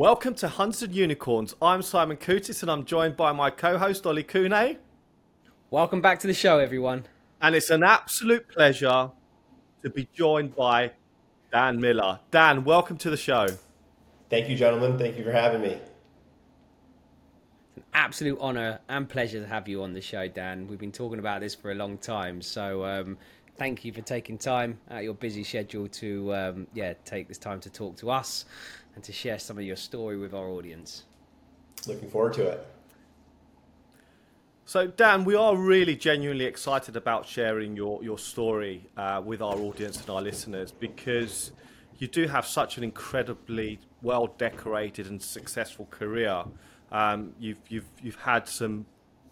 [0.00, 1.54] Welcome to Hunters and Unicorns.
[1.60, 4.78] I'm Simon Kutis and I'm joined by my co-host Ollie Kune.
[5.70, 7.04] Welcome back to the show, everyone.
[7.42, 9.10] And it's an absolute pleasure
[9.82, 10.92] to be joined by
[11.52, 12.20] Dan Miller.
[12.30, 13.48] Dan, welcome to the show.
[14.30, 14.98] Thank you, gentlemen.
[14.98, 15.78] Thank you for having me.
[17.66, 20.66] It's an absolute honor and pleasure to have you on the show, Dan.
[20.66, 23.18] We've been talking about this for a long time, so um,
[23.58, 27.36] thank you for taking time out of your busy schedule to um, yeah take this
[27.36, 28.46] time to talk to us
[29.00, 31.04] and to share some of your story with our audience.
[31.86, 32.66] Looking forward to it.
[34.66, 39.56] So, Dan, we are really genuinely excited about sharing your, your story uh, with our
[39.56, 41.52] audience and our listeners because
[41.98, 46.44] you do have such an incredibly well decorated and successful career.
[46.92, 48.84] Um, you've, you've, you've had some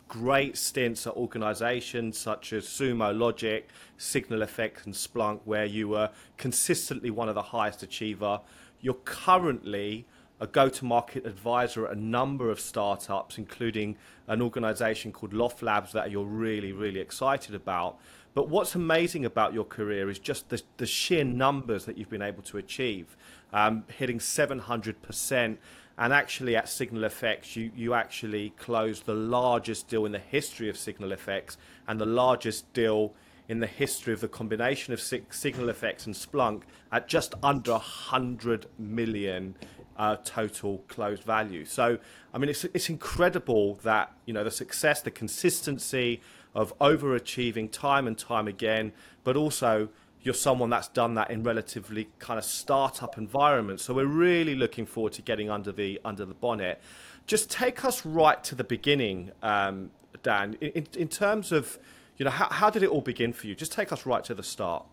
[0.09, 6.09] great stints at organizations such as Sumo Logic, Signal FX, and Splunk, where you were
[6.39, 8.41] consistently one of the highest achiever.
[8.81, 10.07] You're currently
[10.41, 13.97] a go-to-market advisor at a number of startups, including
[14.29, 17.99] an organization called Loft Labs that you're really, really excited about.
[18.35, 22.23] But what's amazing about your career is just the, the sheer numbers that you've been
[22.23, 23.17] able to achieve,
[23.53, 25.57] um, hitting 700%.
[26.01, 30.69] And actually, at Signal FX, you, you actually closed the largest deal in the history
[30.69, 31.57] of Signal FX
[31.89, 33.13] and the largest deal
[33.49, 38.67] in the history of the combination of Signal FX and Splunk at just under 100
[38.79, 39.55] million
[39.97, 41.65] uh, total closed value.
[41.65, 41.99] So,
[42.33, 46.21] I mean, it's, it's incredible that, you know, the success, the consistency
[46.55, 48.93] of overachieving time and time again,
[49.25, 49.89] but also
[50.23, 53.85] you're someone that's done that in relatively kind of startup environments.
[53.85, 56.81] So we're really looking forward to getting under the under the bonnet.
[57.27, 59.91] Just take us right to the beginning, um,
[60.23, 60.57] Dan.
[60.61, 61.79] In, in terms of,
[62.19, 63.55] you know, how, how did it all begin for you?
[63.55, 64.85] Just take us right to the start.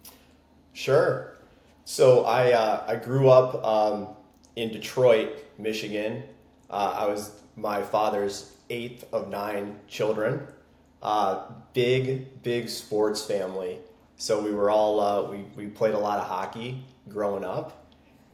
[0.74, 1.36] Sure.
[1.84, 4.08] So I uh, I grew up um,
[4.56, 6.24] in Detroit, Michigan.
[6.70, 10.48] Uh, I was my father's eighth of nine children.
[11.02, 13.80] Uh, big, big sports family.
[14.18, 17.86] So we were all, uh, we, we played a lot of hockey growing up.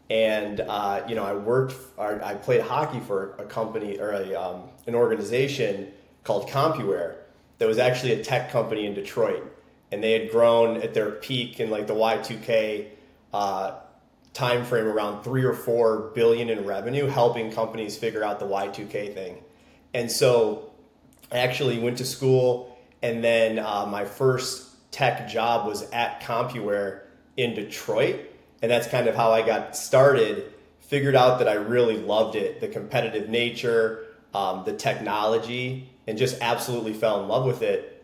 [0.09, 4.69] And, uh, you know, I worked, I played hockey for a company or a, um,
[4.87, 5.91] an organization
[6.23, 7.15] called CompuWare
[7.61, 9.43] that was actually a tech company in Detroit.
[9.91, 12.87] And they had grown at their peak in like the Y2K
[13.31, 13.75] uh,
[14.33, 19.13] time frame around three or four billion in revenue, helping companies figure out the Y2K
[19.13, 19.43] thing.
[19.93, 20.71] And so
[21.31, 27.01] I actually went to school, and then uh, my first tech job was at CompuWare
[27.37, 28.21] in Detroit.
[28.63, 30.51] And that's kind of how I got started.
[30.79, 36.37] Figured out that I really loved it the competitive nature, um, the technology, and just
[36.41, 38.03] absolutely fell in love with it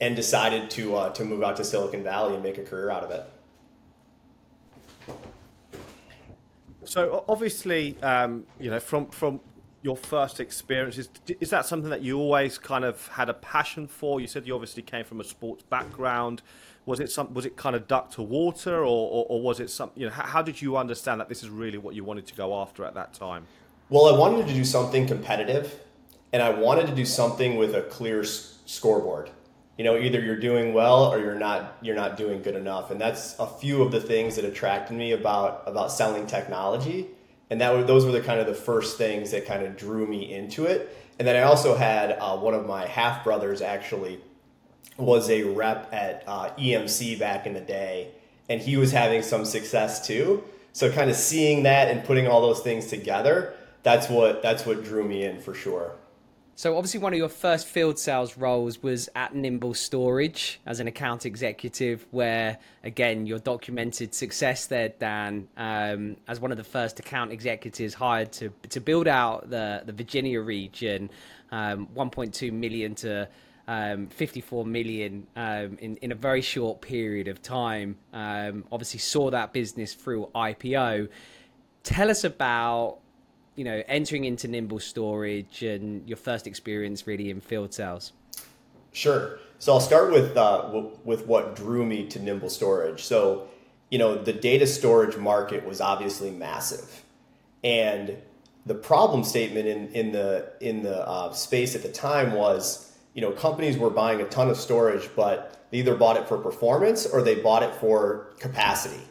[0.00, 3.02] and decided to, uh, to move out to Silicon Valley and make a career out
[3.02, 3.24] of it.
[6.84, 9.40] So obviously, um, you know, from from
[9.82, 11.08] your first experiences,
[11.40, 14.20] is that something that you always kind of had a passion for?
[14.20, 16.42] You said you obviously came from a sports background.
[16.86, 17.34] Was it some?
[17.34, 19.90] Was it kind of duck to water, or, or, or was it some?
[19.96, 22.34] You know, how, how did you understand that this is really what you wanted to
[22.34, 23.46] go after at that time?
[23.88, 25.80] Well, I wanted to do something competitive,
[26.36, 29.30] and I wanted to do something with a clear s- scoreboard.
[29.78, 32.90] You know either you're doing well or you're not you're not doing good enough.
[32.90, 37.06] And that's a few of the things that attracted me about about selling technology.
[37.48, 40.34] And that those were the kind of the first things that kind of drew me
[40.34, 40.94] into it.
[41.18, 44.20] And then i also had uh, one of my half brothers actually
[44.98, 48.10] was a rep at uh, emc back in the day
[48.50, 50.44] and he was having some success too.
[50.74, 54.84] So kind of seeing that and putting all those things together that's what that's what
[54.84, 55.94] drew me in for sure
[56.56, 60.88] so obviously, one of your first field sales roles was at Nimble Storage as an
[60.88, 66.98] account executive, where again your documented success there, Dan, um, as one of the first
[66.98, 71.10] account executives hired to to build out the the Virginia region,
[71.52, 73.28] um, 1.2 million to
[73.68, 77.96] um, 54 million um, in, in a very short period of time.
[78.14, 81.10] Um, obviously, saw that business through IPO.
[81.82, 83.00] Tell us about
[83.56, 88.12] you know, entering into Nimble Storage and your first experience really in field sales?
[88.92, 89.38] Sure.
[89.58, 93.02] So I'll start with uh, w- with what drew me to Nimble Storage.
[93.02, 93.48] So,
[93.90, 97.02] you know, the data storage market was obviously massive,
[97.64, 98.16] and
[98.66, 103.22] the problem statement in in the in the uh, space at the time was, you
[103.22, 107.06] know, companies were buying a ton of storage, but they either bought it for performance
[107.06, 109.02] or they bought it for capacity,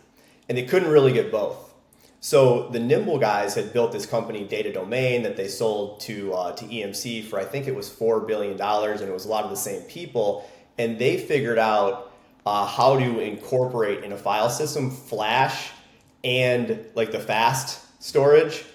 [0.48, 1.65] and they couldn't really get both.
[2.26, 6.54] So the Nimble guys had built this company, Data Domain, that they sold to uh,
[6.54, 9.44] to EMC for I think it was four billion dollars, and it was a lot
[9.44, 10.50] of the same people.
[10.80, 12.12] And they figured out
[12.44, 15.70] uh, how to incorporate in a file system Flash
[16.24, 18.66] and like the fast storage,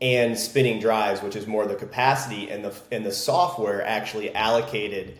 [0.00, 5.18] and spinning drives, which is more the capacity, and the and the software actually allocated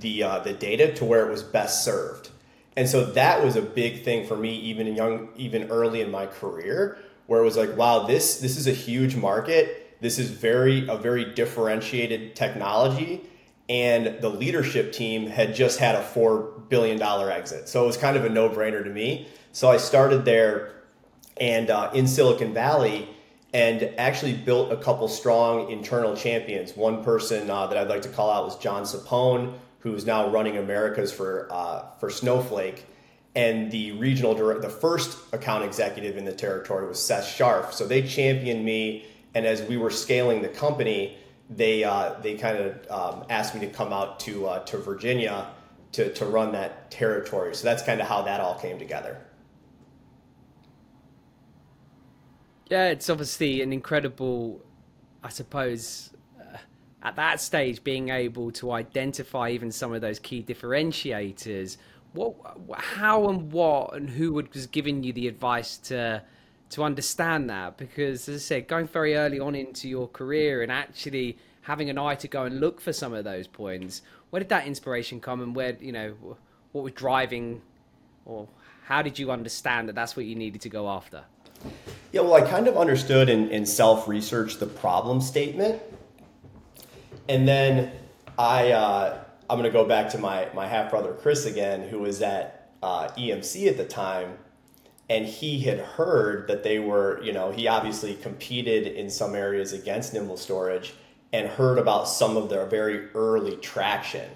[0.00, 2.30] the uh, the data to where it was best served.
[2.76, 6.26] And so that was a big thing for me, even young, even early in my
[6.26, 6.98] career,
[7.28, 9.96] where it was like, wow, this this is a huge market.
[10.00, 13.20] This is very a very differentiated technology,
[13.68, 17.96] and the leadership team had just had a four billion dollar exit, so it was
[17.96, 19.28] kind of a no brainer to me.
[19.52, 20.72] So I started there,
[21.36, 23.08] and uh, in Silicon Valley
[23.54, 26.76] and actually built a couple strong internal champions.
[26.76, 30.56] One person uh, that I'd like to call out was John Sapone, who's now running
[30.56, 32.86] Americas for uh, for Snowflake,
[33.38, 37.72] and the regional direct, the first account executive in the territory was Seth Sharf.
[37.72, 41.16] So they championed me, and as we were scaling the company,
[41.48, 45.46] they uh, they kind of um, asked me to come out to uh, to Virginia
[45.92, 47.54] to to run that territory.
[47.54, 49.16] So that's kind of how that all came together.
[52.68, 54.60] Yeah, it's obviously an incredible,
[55.22, 56.58] I suppose, uh,
[57.04, 61.76] at that stage, being able to identify even some of those key differentiators.
[62.26, 66.22] What, how, and what, and who was giving you the advice to
[66.70, 67.76] to understand that?
[67.76, 71.98] Because, as I said, going very early on into your career and actually having an
[71.98, 74.02] eye to go and look for some of those points.
[74.30, 76.14] Where did that inspiration come, and where you know
[76.72, 77.62] what was driving,
[78.24, 78.48] or
[78.84, 81.24] how did you understand that that's what you needed to go after?
[82.12, 85.80] Yeah, well, I kind of understood in self research the problem statement.
[87.28, 87.92] And then
[88.38, 92.00] I, uh, I'm going to go back to my, my half brother Chris again, who
[92.00, 94.38] was at uh, EMC at the time.
[95.10, 99.72] And he had heard that they were, you know, he obviously competed in some areas
[99.72, 100.92] against Nimble Storage
[101.32, 104.30] and heard about some of their very early traction.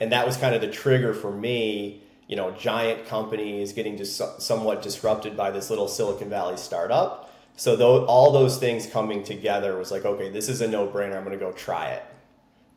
[0.00, 4.40] And that was kind of the trigger for me you know, giant companies getting just
[4.40, 7.34] somewhat disrupted by this little Silicon Valley startup.
[7.56, 11.16] So though, all those things coming together was like, okay, this is a no-brainer.
[11.16, 12.04] I'm going to go try it.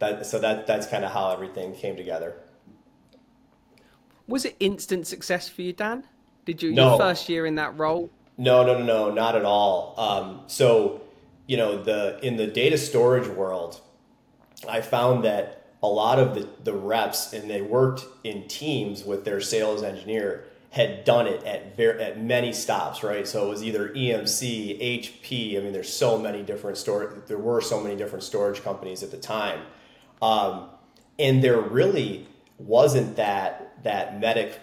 [0.01, 2.33] That, so that that's kind of how everything came together.
[4.27, 6.03] Was it instant success for you, Dan?
[6.43, 6.89] Did you no.
[6.89, 8.09] your first year in that role?
[8.35, 9.93] No, no, no, no, not at all.
[9.99, 11.01] Um, so,
[11.45, 13.79] you know, the in the data storage world,
[14.67, 19.23] I found that a lot of the, the reps and they worked in teams with
[19.23, 23.27] their sales engineer had done it at very, at many stops, right?
[23.27, 25.57] So it was either EMC, HP.
[25.59, 27.21] I mean, there's so many different store.
[27.27, 29.59] There were so many different storage companies at the time,
[30.21, 30.69] um,
[31.19, 32.27] and there really
[32.57, 34.53] wasn't that that MEDDIC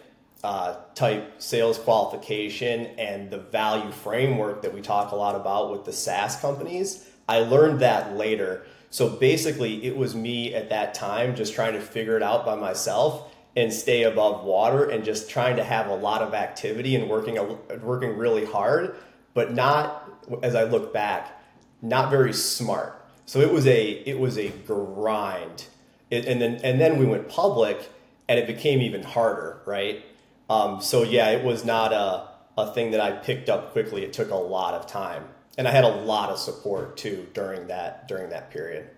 [0.44, 5.84] uh, type sales qualification and the value framework that we talk a lot about with
[5.84, 7.08] the SaaS companies.
[7.28, 8.64] I learned that later.
[8.90, 12.54] So basically, it was me at that time just trying to figure it out by
[12.54, 17.10] myself and stay above water and just trying to have a lot of activity and
[17.10, 17.36] working
[17.82, 18.94] working really hard,
[19.34, 20.08] but not
[20.42, 21.42] as I look back,
[21.82, 22.97] not very smart.
[23.28, 25.66] So it was a it was a grind,
[26.10, 27.90] it, and then and then we went public,
[28.28, 30.02] and it became even harder, right?
[30.48, 34.02] Um, so yeah, it was not a a thing that I picked up quickly.
[34.02, 35.24] It took a lot of time
[35.58, 38.88] and I had a lot of support too during that during that period.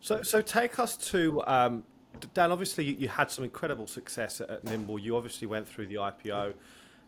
[0.00, 1.84] So, so take us to um,
[2.32, 2.50] Dan.
[2.50, 4.98] Obviously, you had some incredible success at, at, Nimble.
[4.98, 6.54] You obviously went through the IPO.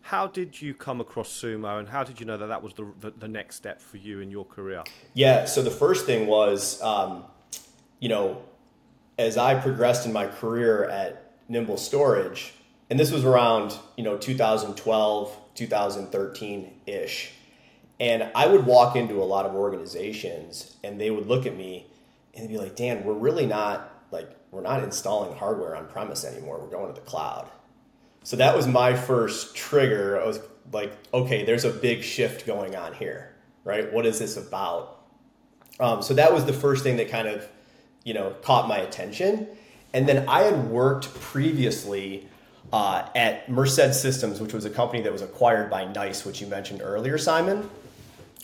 [0.02, 2.86] How did you come across Sumo, and how did you know that that was the,
[3.00, 4.84] the, the next step for you in your career?
[5.12, 5.44] Yeah.
[5.44, 7.24] So the first thing was, um,
[8.00, 8.42] you know,
[9.18, 12.54] as I progressed in my career at Nimble Storage,
[12.90, 17.32] and this was around you know 2012 2013 ish
[18.00, 21.86] and i would walk into a lot of organizations and they would look at me
[22.34, 26.58] and be like dan we're really not like we're not installing hardware on premise anymore
[26.60, 27.48] we're going to the cloud
[28.22, 30.20] so that was my first trigger.
[30.20, 33.34] I was like okay there's a big shift going on here
[33.68, 33.92] right?
[33.92, 35.02] What is this about?
[35.78, 37.46] Um, so that was the first thing that kind of
[38.02, 39.46] you know caught my attention.
[39.94, 42.28] And then i had worked previously
[42.72, 46.46] uh, at Merced Systems, which was a company that was acquired by NICE, which you
[46.46, 47.70] mentioned earlier, Simon.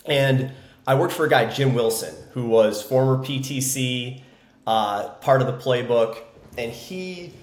[0.07, 0.53] And
[0.87, 4.23] I worked for a guy, Jim Wilson, who was former PTC,
[4.67, 6.19] uh, part of the playbook,
[6.57, 7.35] and he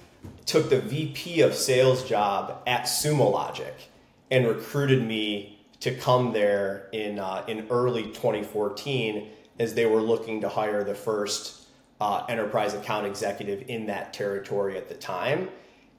[0.46, 3.74] took the VP of sales job at Sumo Logic
[4.30, 10.40] and recruited me to come there in uh, in early 2014 as they were looking
[10.40, 11.66] to hire the first
[12.00, 15.48] uh, enterprise account executive in that territory at the time.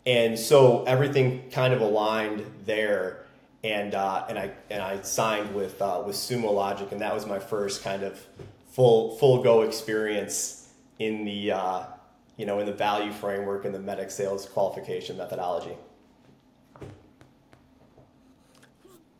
[0.05, 3.25] And so everything kind of aligned there
[3.63, 7.25] and uh, and I and I signed with uh, with Sumo Logic and that was
[7.25, 8.19] my first kind of
[8.67, 10.69] full full go experience
[10.99, 11.83] in the uh,
[12.37, 15.75] you know in the value framework and the MEDDIC sales qualification methodology.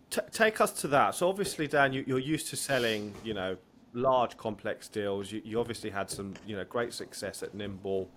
[0.10, 1.16] T- take us to that.
[1.16, 3.58] So obviously, Dan, you, are used to selling, you know,
[3.94, 5.32] large complex deals.
[5.32, 8.10] You, you, obviously had some, you know, great success at Nimble.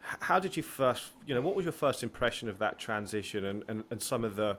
[0.00, 3.62] How did you first, you know, what was your first impression of that transition and,
[3.68, 4.56] and, and some of the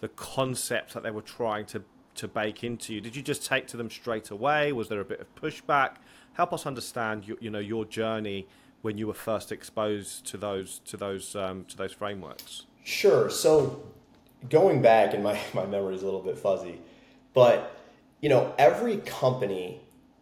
[0.00, 1.82] the concepts that they were trying to
[2.16, 3.00] to bake into you?
[3.00, 4.72] Did you just take to them straight away?
[4.72, 5.96] Was there a bit of pushback?
[6.34, 8.46] Help us understand, you know, your journey
[8.86, 12.62] when you were first exposed to those to those um, to those frameworks.
[12.84, 13.28] Sure.
[13.28, 13.82] So
[14.48, 16.80] going back, and my, my memory is a little bit fuzzy,
[17.34, 17.76] but
[18.20, 19.80] you know, every company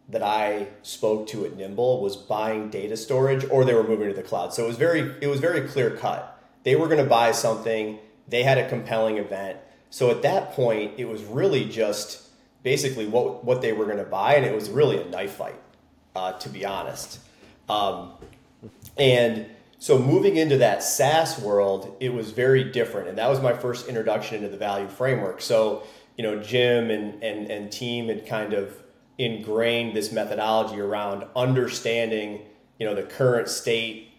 [0.09, 4.15] that I spoke to at Nimble was buying data storage or they were moving to
[4.15, 4.51] the cloud.
[4.53, 6.43] So it was very it was very clear cut.
[6.63, 9.59] They were going to buy something, they had a compelling event.
[9.91, 12.29] So at that point, it was really just
[12.63, 15.61] basically what what they were going to buy, and it was really a knife fight,
[16.15, 17.19] uh, to be honest.
[17.69, 18.13] Um,
[18.97, 19.47] and
[19.79, 23.07] so moving into that SaaS world, it was very different.
[23.07, 25.41] And that was my first introduction into the value framework.
[25.41, 25.83] So,
[26.17, 28.81] you know, Jim and, and, and team had kind of
[29.17, 32.41] ingrained this methodology around understanding,
[32.79, 34.09] you know, the current state,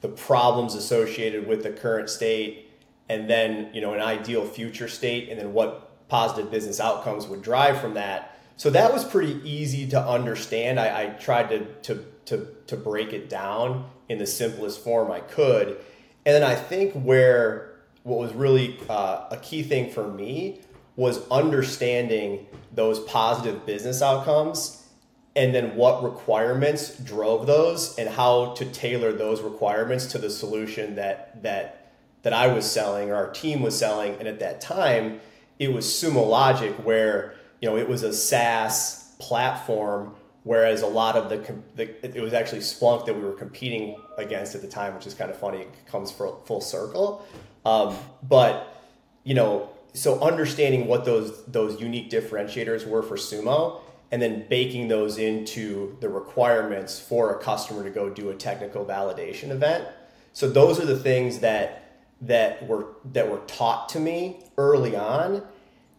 [0.00, 2.70] the problems associated with the current state,
[3.08, 7.42] and then, you know, an ideal future state, and then what positive business outcomes would
[7.42, 8.29] drive from that.
[8.60, 10.78] So that was pretty easy to understand.
[10.78, 15.20] I, I tried to, to, to, to break it down in the simplest form I
[15.20, 15.78] could.
[16.26, 20.60] And then I think where what was really uh, a key thing for me
[20.94, 24.86] was understanding those positive business outcomes
[25.34, 30.96] and then what requirements drove those and how to tailor those requirements to the solution
[30.96, 35.22] that that that I was selling or our team was selling and at that time
[35.58, 41.16] it was Sumo Logic where you know it was a SaaS platform Whereas a lot
[41.16, 44.94] of the, the, it was actually Splunk that we were competing against at the time,
[44.94, 45.58] which is kind of funny.
[45.58, 47.26] It comes for full circle,
[47.66, 48.82] um, but
[49.22, 54.88] you know, so understanding what those those unique differentiators were for Sumo, and then baking
[54.88, 59.86] those into the requirements for a customer to go do a technical validation event.
[60.32, 65.42] So those are the things that that were that were taught to me early on,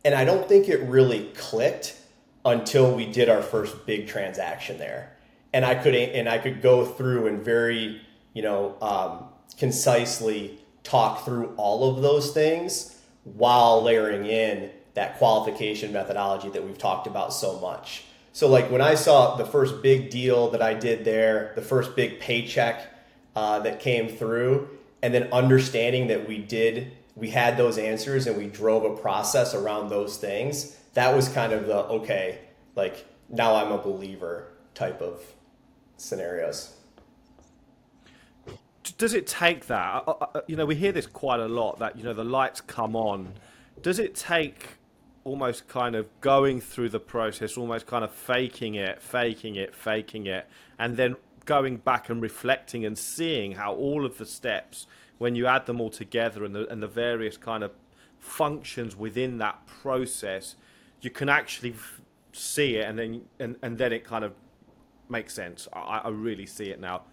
[0.04, 1.98] and I don't think it really clicked
[2.44, 5.16] until we did our first big transaction there.
[5.54, 8.02] And I could and I could go through and very
[8.34, 9.26] you know um,
[9.58, 16.78] concisely talk through all of those things while layering in that qualification methodology that we've
[16.78, 18.04] talked about so much.
[18.34, 21.96] So like when I saw the first big deal that I did there, the first
[21.96, 22.88] big paycheck
[23.36, 24.70] uh, that came through,
[25.02, 29.54] and then understanding that we did we had those answers and we drove a process
[29.54, 32.40] around those things that was kind of the okay,
[32.76, 35.22] like now I'm a believer type of
[35.98, 36.76] scenarios.
[38.98, 40.04] Does it take that?
[40.08, 42.24] Uh, uh, uh, you know, we hear this quite a lot that you know the
[42.24, 43.34] lights come on.
[43.82, 44.78] Does it take
[45.24, 50.26] almost kind of going through the process, almost kind of faking it, faking it, faking
[50.26, 50.48] it,
[50.80, 51.16] and then
[51.46, 54.88] going back and reflecting and seeing how all of the steps,
[55.22, 57.70] when you add them all together and the, and the various kind of
[58.18, 60.56] functions within that process,
[61.00, 61.76] you can actually
[62.32, 64.34] see it, and then and, and then it kind of
[65.10, 65.68] makes sense.
[65.72, 67.04] I, I really see it now.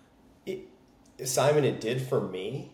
[0.46, 0.60] It,
[1.24, 2.72] Simon, it did for me,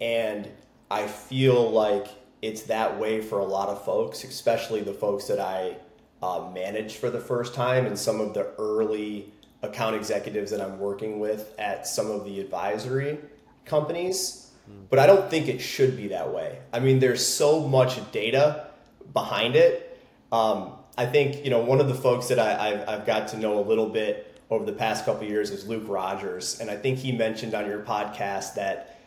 [0.00, 0.48] and
[0.90, 2.06] I feel like
[2.40, 5.76] it's that way for a lot of folks, especially the folks that I
[6.22, 6.50] uh,
[6.88, 11.54] for the first time, and some of the early account executives that I'm working with
[11.58, 13.18] at some of the advisory
[13.66, 14.51] companies.
[14.90, 16.58] But I don't think it should be that way.
[16.72, 18.68] I mean, there's so much data
[19.12, 19.92] behind it
[20.32, 23.38] um, I think you know one of the folks that I, have I've got to
[23.38, 26.98] know a little bit over the past couple years is Luke Rogers, and I think
[26.98, 28.98] he mentioned on your podcast that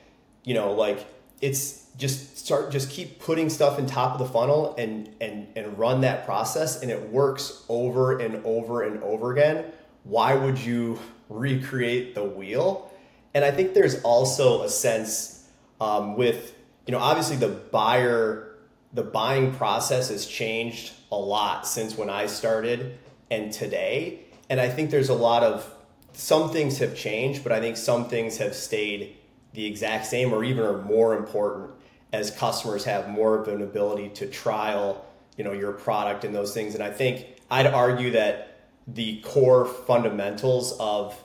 [0.43, 1.05] you know like
[1.41, 5.77] it's just start just keep putting stuff in top of the funnel and and and
[5.77, 9.65] run that process, and it works over and over and over again.
[10.03, 12.91] Why would you recreate the wheel?
[13.34, 15.35] And I think there's also a sense
[15.79, 16.55] um, with
[16.86, 18.55] you know obviously the buyer
[18.96, 22.98] the buying process has changed a lot since when I started
[23.29, 24.22] and today.
[24.50, 25.70] And I think there's a lot of
[26.13, 29.17] some things have changed, but I think some things have stayed
[29.53, 31.72] the exact same or even are more important
[32.13, 35.05] as customers have more of an ability to trial,
[35.36, 36.74] you know, your product and those things.
[36.74, 41.22] And I think I'd argue that the core fundamentals of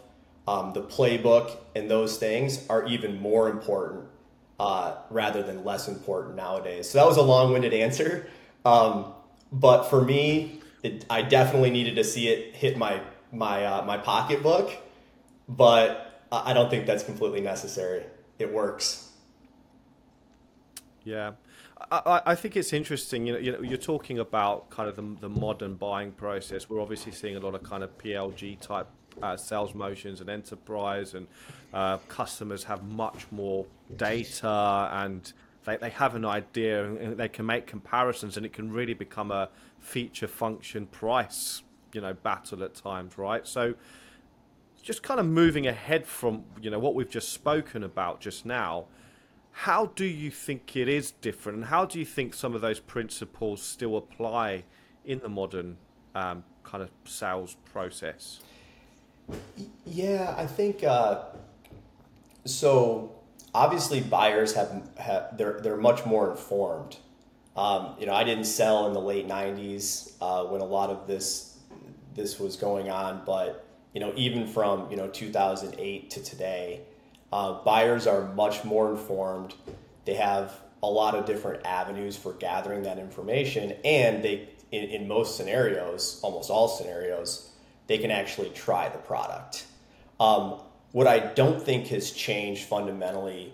[0.48, 4.06] um, the playbook and those things are even more important
[4.60, 6.90] uh, rather than less important nowadays.
[6.90, 8.28] So that was a long-winded answer,
[8.66, 9.14] um,
[9.50, 13.00] but for me, it, I definitely needed to see it hit my
[13.32, 14.70] my uh, my pocketbook.
[15.48, 18.04] But I don't think that's completely necessary.
[18.38, 19.10] It works.
[21.04, 21.32] Yeah.
[21.90, 23.26] I, I, think it's interesting.
[23.26, 26.68] You know, you know, you're talking about kind of the, the modern buying process.
[26.68, 28.86] We're obviously seeing a lot of kind of PLG type
[29.22, 31.26] uh, sales motions and enterprise, and
[31.72, 35.32] uh, customers have much more data and
[35.64, 39.30] they, they have an idea and they can make comparisons, and it can really become
[39.30, 39.48] a
[39.78, 41.62] feature function price
[41.92, 43.46] you know battle at times, right?
[43.46, 43.74] So
[44.82, 48.86] just kind of moving ahead from you know what we've just spoken about just now
[49.52, 52.80] how do you think it is different and how do you think some of those
[52.80, 54.64] principles still apply
[55.04, 55.76] in the modern
[56.14, 58.40] um, kind of sales process
[59.86, 61.24] yeah i think uh,
[62.44, 63.14] so
[63.54, 66.96] obviously buyers have, have, they're, they're much more informed.
[67.56, 71.06] Um, you know i didn't sell in the late 90s uh, when a lot of
[71.06, 71.58] this
[72.14, 76.82] this was going on but you know even from you know 2008 to today
[77.32, 79.54] uh, buyers are much more informed.
[80.04, 85.06] They have a lot of different avenues for gathering that information and they in, in
[85.06, 87.49] most scenarios almost all scenarios
[87.90, 89.66] they can actually try the product
[90.20, 90.60] um,
[90.92, 93.52] what I don't think has changed fundamentally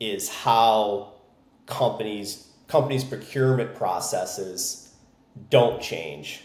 [0.00, 1.14] is how
[1.66, 4.92] companies companies procurement processes
[5.50, 6.42] don't change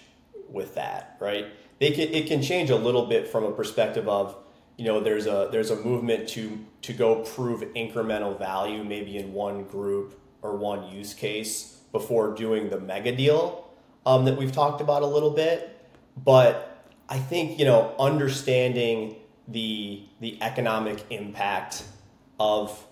[0.50, 1.48] with that, right?
[1.80, 4.36] They can, it can change a little bit from a perspective of,
[4.78, 9.34] you know, there's a there's a movement to to go prove incremental value maybe in
[9.34, 13.68] one group or one use case before doing the mega deal
[14.06, 15.76] um, that we've talked about a little bit.
[16.18, 16.69] But
[17.10, 19.16] I think you know understanding
[19.48, 21.84] the the economic impact
[22.40, 22.86] of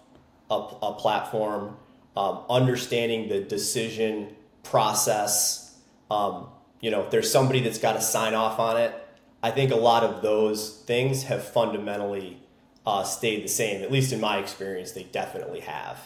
[0.50, 1.78] a, a platform,
[2.16, 5.78] um, understanding the decision process.
[6.10, 6.48] Um,
[6.82, 8.94] you know, if there's somebody that's got to sign off on it,
[9.42, 12.42] I think a lot of those things have fundamentally
[12.86, 13.84] uh, stayed the same.
[13.84, 16.00] At least in my experience, they definitely have.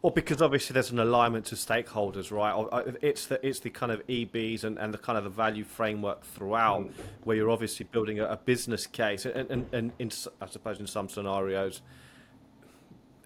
[0.00, 2.52] Well, because obviously there's an alignment to stakeholders, right?
[2.52, 5.64] Uh, it's the it's the kind of EBs and, and the kind of the value
[5.64, 6.92] framework throughout, mm.
[7.24, 10.86] where you're obviously building a, a business case, and, and, and in, I suppose in
[10.86, 11.82] some scenarios,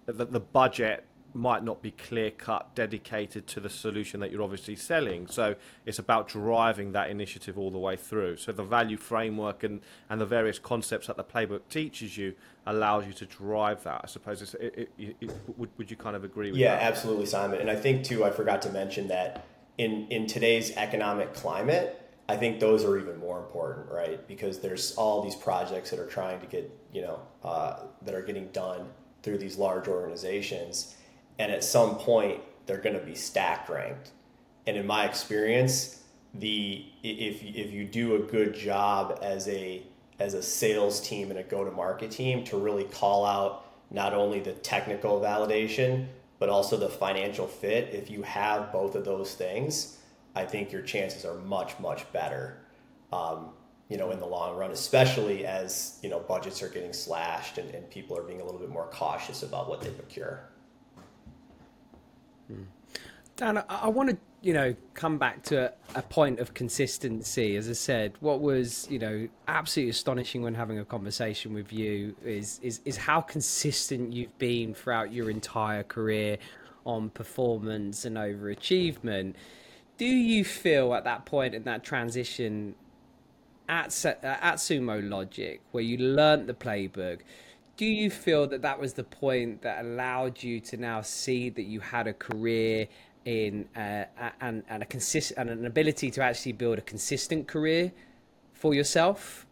[0.06, 1.04] the, the budget
[1.34, 5.26] might not be clear cut, dedicated to the solution that you're obviously selling.
[5.26, 5.54] So
[5.86, 8.36] it's about driving that initiative all the way through.
[8.36, 12.34] So the value framework and, and the various concepts that the playbook teaches you
[12.66, 14.02] allows you to drive that.
[14.04, 16.82] I suppose it, it, it, would, would you kind of agree with yeah, that?
[16.82, 17.60] Yeah, absolutely, Simon.
[17.60, 19.44] And I think, too, I forgot to mention that
[19.78, 24.26] in, in today's economic climate, I think those are even more important, right?
[24.28, 28.22] Because there's all these projects that are trying to get, you know, uh, that are
[28.22, 28.86] getting done
[29.22, 30.96] through these large organizations
[31.42, 34.12] and at some point they're going to be stacked ranked.
[34.64, 39.82] And in my experience, the if if you do a good job as a
[40.20, 44.14] as a sales team and a go to market team to really call out not
[44.14, 46.06] only the technical validation
[46.38, 49.98] but also the financial fit, if you have both of those things,
[50.36, 52.58] I think your chances are much much better.
[53.12, 53.50] Um,
[53.88, 57.68] you know, in the long run, especially as you know budgets are getting slashed and,
[57.74, 60.51] and people are being a little bit more cautious about what they procure.
[63.36, 67.56] Dan, I, I want to, you know, come back to a point of consistency.
[67.56, 72.14] As I said, what was, you know, absolutely astonishing when having a conversation with you
[72.24, 76.38] is is is how consistent you've been throughout your entire career
[76.84, 79.34] on performance and overachievement.
[79.98, 82.74] Do you feel at that point in that transition
[83.68, 87.20] at at Sumo Logic, where you learnt the playbook?
[87.76, 91.62] Do you feel that that was the point that allowed you to now see that
[91.62, 92.86] you had a career
[93.24, 94.04] in uh,
[94.40, 97.92] and and a consist and an ability to actually build a consistent career
[98.52, 99.46] for yourself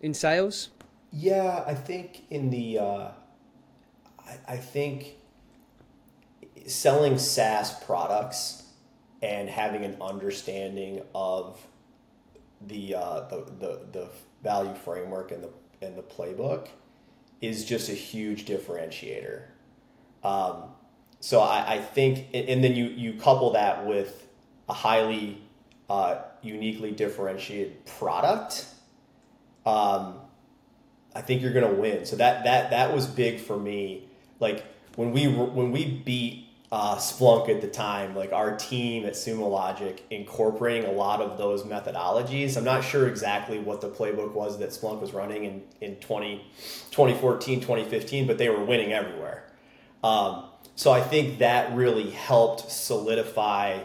[0.00, 0.70] in sales?
[1.12, 3.08] Yeah, I think in the uh,
[4.18, 5.16] I, I think
[6.66, 8.64] selling SaaS products
[9.22, 11.64] and having an understanding of
[12.66, 14.08] the, uh, the the the
[14.42, 15.50] value framework and the
[15.86, 16.68] and the playbook
[17.42, 19.42] is just a huge differentiator.
[20.24, 20.62] Um,
[21.20, 24.26] so I, I, think, and then you, you couple that with
[24.68, 25.42] a highly
[25.90, 28.66] uh, uniquely differentiated product.
[29.66, 30.14] Um,
[31.14, 32.06] I think you're gonna win.
[32.06, 34.08] So that that that was big for me.
[34.40, 34.64] Like
[34.96, 36.41] when we when we beat
[36.72, 41.36] uh, Splunk at the time, like our team at Sumo Logic incorporating a lot of
[41.36, 42.56] those methodologies.
[42.56, 46.38] I'm not sure exactly what the playbook was that Splunk was running in, in 20,
[46.90, 49.52] 2014, 2015, but they were winning everywhere.
[50.02, 53.80] Um, so I think that really helped solidify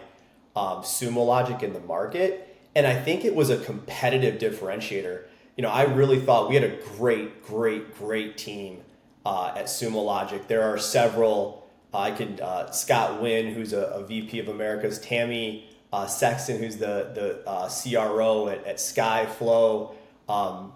[0.56, 2.58] um, Sumo Logic in the market.
[2.74, 5.24] And I think it was a competitive differentiator.
[5.58, 8.82] You know, I really thought we had a great, great, great team
[9.26, 10.48] uh, at Sumo Logic.
[10.48, 15.70] There are several I could uh, Scott Wynn, who's a, a, VP of Americas, Tammy
[15.94, 19.96] uh, Sexton, who's the the uh, CRO at, at Skyflow,
[20.28, 20.74] um,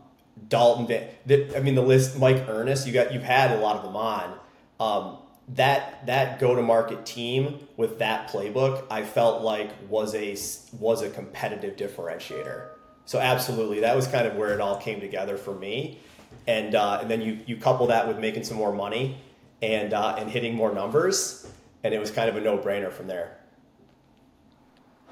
[0.47, 0.88] Dalton.
[1.26, 2.17] The, I mean, the list.
[2.17, 2.88] Mike Ernest.
[2.88, 4.39] You got you've had a lot of them on.
[4.80, 5.17] Um,
[5.56, 10.38] that that go to market team with that playbook, I felt like was a
[10.78, 12.69] was a competitive differentiator.
[13.06, 16.00] So absolutely, that was kind of where it all came together for me.
[16.47, 19.17] And uh, and then you you couple that with making some more money
[19.62, 21.47] and uh, and hitting more numbers,
[21.84, 23.38] and it was kind of a no brainer from there.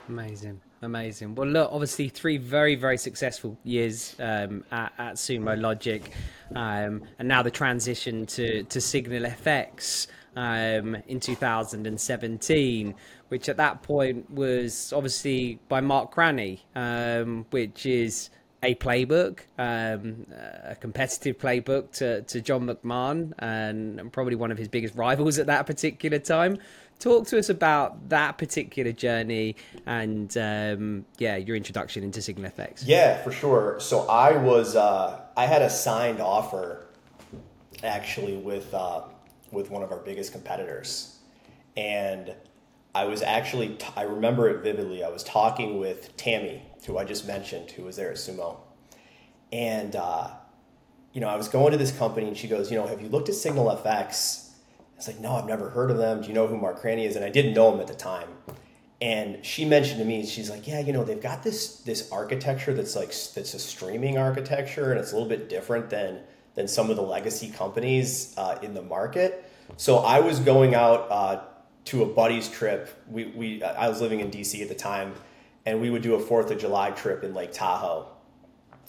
[0.07, 0.61] Amazing.
[0.81, 1.35] Amazing.
[1.35, 6.09] Well, look, obviously, three very, very successful years um, at, at, Sumo Logic,
[6.55, 10.07] um, and now the transition to, to Signal FX
[10.37, 12.95] um, in 2017,
[13.27, 18.29] which at that point was obviously by Mark Cranney, um, which is
[18.61, 20.25] a playbook, um,
[20.63, 25.47] a competitive playbook to, to John McMahon, and probably one of his biggest rivals at
[25.47, 26.57] that particular time.
[26.99, 32.83] Talk to us about that particular journey and um, yeah, your introduction into Signal FX.
[32.85, 33.79] Yeah, for sure.
[33.79, 36.87] So I was uh, I had a signed offer
[37.83, 39.03] actually with uh,
[39.51, 41.19] with one of our biggest competitors,
[41.77, 42.33] and
[42.93, 45.03] I was actually t- I remember it vividly.
[45.03, 48.57] I was talking with Tammy, who I just mentioned, who was there at Sumo,
[49.51, 50.29] and uh,
[51.13, 53.09] you know I was going to this company, and she goes, you know, have you
[53.09, 54.49] looked at Signal FX?
[54.49, 56.21] I was like, no, I've never heard of them.
[56.21, 57.15] Do you know who Mark Cranney is?
[57.15, 58.27] And I didn't know him at the time.
[59.01, 62.73] And she mentioned to me, she's like, yeah, you know, they've got this this architecture
[62.73, 66.21] that's like that's a streaming architecture, and it's a little bit different than
[66.55, 69.45] than some of the legacy companies uh, in the market.
[69.77, 71.41] So I was going out uh,
[71.89, 73.03] to a buddy's trip.
[73.09, 75.13] We, we I was living in DC at the time,
[75.65, 78.07] and we would do a Fourth of July trip in Lake Tahoe,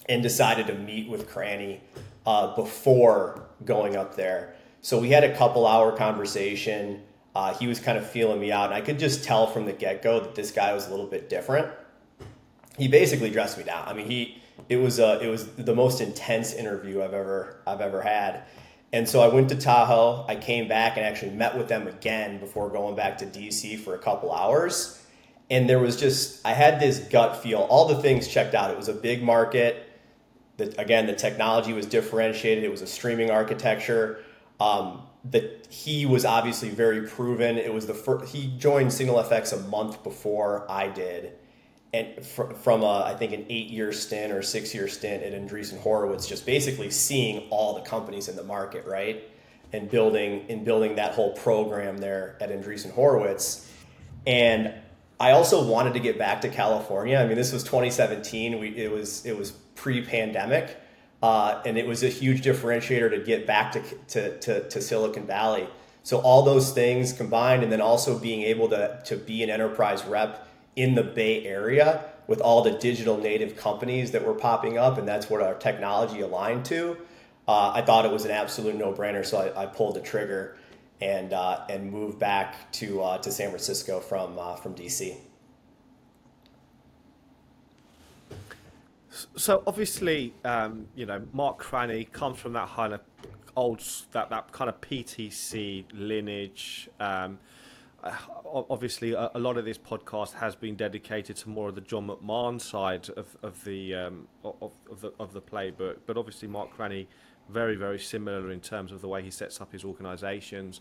[0.07, 1.81] and decided to meet with Cranney
[2.27, 4.55] uh, before going up there.
[4.83, 7.03] So we had a couple hour conversation.
[7.35, 9.73] Uh, he was kind of feeling me out, and I could just tell from the
[9.73, 11.69] get go that this guy was a little bit different.
[12.77, 13.89] He basically dressed me down.
[13.89, 17.81] I mean, he it was uh, it was the most intense interview I've ever I've
[17.81, 18.43] ever had.
[18.93, 20.25] And so I went to Tahoe.
[20.29, 23.95] I came back and actually met with them again before going back to DC for
[23.95, 25.05] a couple hours.
[25.49, 27.61] And there was just, I had this gut feel.
[27.61, 28.71] All the things checked out.
[28.71, 29.87] It was a big market.
[30.57, 32.65] The, again, the technology was differentiated.
[32.65, 34.25] It was a streaming architecture.
[34.59, 37.59] Um, that he was obviously very proven.
[37.59, 41.35] It was the first, he joined Signal FX a month before I did
[41.93, 45.33] and fr- from a, I think an eight year stint or six year stint at
[45.33, 49.29] Andreessen Horowitz, just basically seeing all the companies in the market, right,
[49.73, 53.71] and building and building that whole program there at Andreessen Horowitz,
[54.27, 54.75] and
[55.19, 57.19] I also wanted to get back to California.
[57.19, 58.59] I mean, this was 2017.
[58.59, 60.77] We it was it was pre pandemic,
[61.23, 65.27] uh, and it was a huge differentiator to get back to, to to to Silicon
[65.27, 65.69] Valley.
[66.03, 70.05] So all those things combined, and then also being able to to be an enterprise
[70.05, 74.99] rep in the Bay Area with all the digital native companies that were popping up,
[74.99, 76.97] and that's what our technology aligned to.
[77.49, 80.57] Uh, I thought it was an absolute no-brainer, so I, I pulled the trigger
[81.01, 85.17] and uh, and moved back to uh, to San Francisco from uh, from DC.
[89.37, 93.01] So obviously, um, you know, Mark Cranney comes from that kind of
[93.57, 96.89] old that that kind of PTC lineage.
[97.01, 97.39] Um,
[98.03, 102.61] obviously a, lot of this podcast has been dedicated to more of the John McMahon
[102.61, 107.07] side of, of the um, of, of, the of the playbook, but obviously Mark Cranney
[107.49, 110.81] very very similar in terms of the way he sets up his organisations.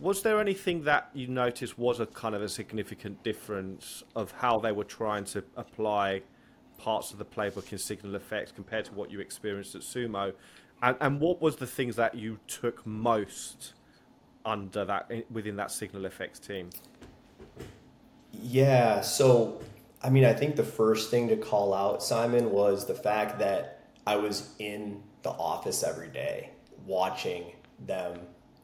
[0.00, 4.58] Was there anything that you noticed was a kind of a significant difference of how
[4.58, 6.22] they were trying to apply
[6.78, 10.34] parts of the playbook in Signal FX compared to what you experienced at Sumo,
[10.82, 13.74] and, and what was the things that you took most?
[14.50, 16.70] Under that within that Signal FX team?
[18.32, 19.60] Yeah, so
[20.02, 23.80] I mean, I think the first thing to call out, Simon, was the fact that
[24.06, 26.50] I was in the office every day
[26.86, 27.44] watching
[27.86, 28.18] them,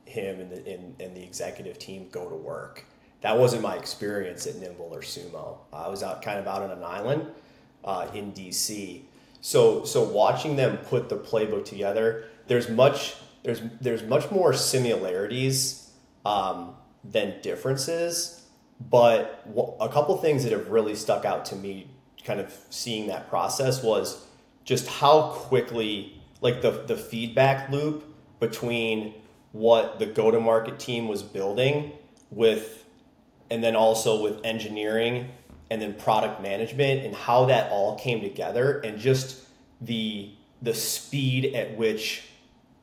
[0.07, 2.85] him, and the, and, and the executive team go to work.
[3.20, 5.59] That wasn't my experience at Nimble or Sumo.
[5.72, 7.27] I was out kind of out on an island
[7.85, 9.03] uh, in DC.
[9.42, 15.90] So, so watching them put the playbook together, there's much there's there's much more similarities
[16.26, 18.42] um, than differences.
[18.78, 19.42] But
[19.80, 21.88] a couple things that have really stuck out to me,
[22.24, 24.26] kind of seeing that process, was
[24.64, 28.04] just how quickly, like the the feedback loop
[28.38, 29.14] between
[29.52, 31.92] what the go to market team was building
[32.30, 32.85] with,
[33.48, 35.30] and then also with engineering
[35.70, 39.42] and then product management and how that all came together and just
[39.80, 40.30] the
[40.62, 42.24] the speed at which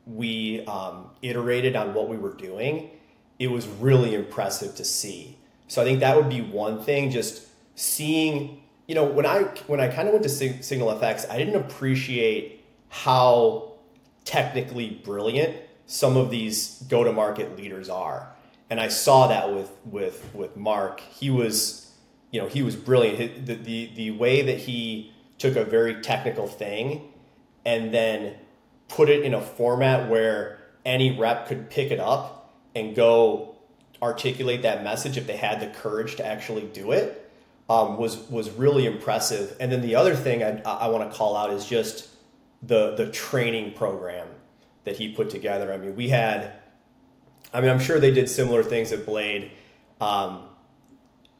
[0.06, 2.90] we um, iterated on what we were doing
[3.38, 5.38] it was really impressive to see.
[5.68, 7.10] So I think that would be one thing.
[7.10, 11.38] Just seeing, you know, when I when I kind of went to Signal FX, I
[11.38, 13.72] didn't appreciate how
[14.24, 18.34] technically brilliant some of these go to market leaders are,
[18.70, 21.00] and I saw that with with with Mark.
[21.00, 21.92] He was,
[22.30, 23.46] you know, he was brilliant.
[23.46, 27.12] The the the way that he took a very technical thing
[27.64, 28.36] and then
[28.88, 33.56] put it in a format where any rep could pick it up and go
[34.02, 37.24] articulate that message if they had the courage to actually do it
[37.68, 39.56] um, was was really impressive.
[39.60, 42.08] And then the other thing I, I want to call out is just
[42.62, 44.28] the the training program
[44.84, 45.72] that he put together.
[45.72, 46.52] I mean, we had,
[47.54, 49.50] I mean, I'm sure they did similar things at Blade,
[49.98, 50.42] um,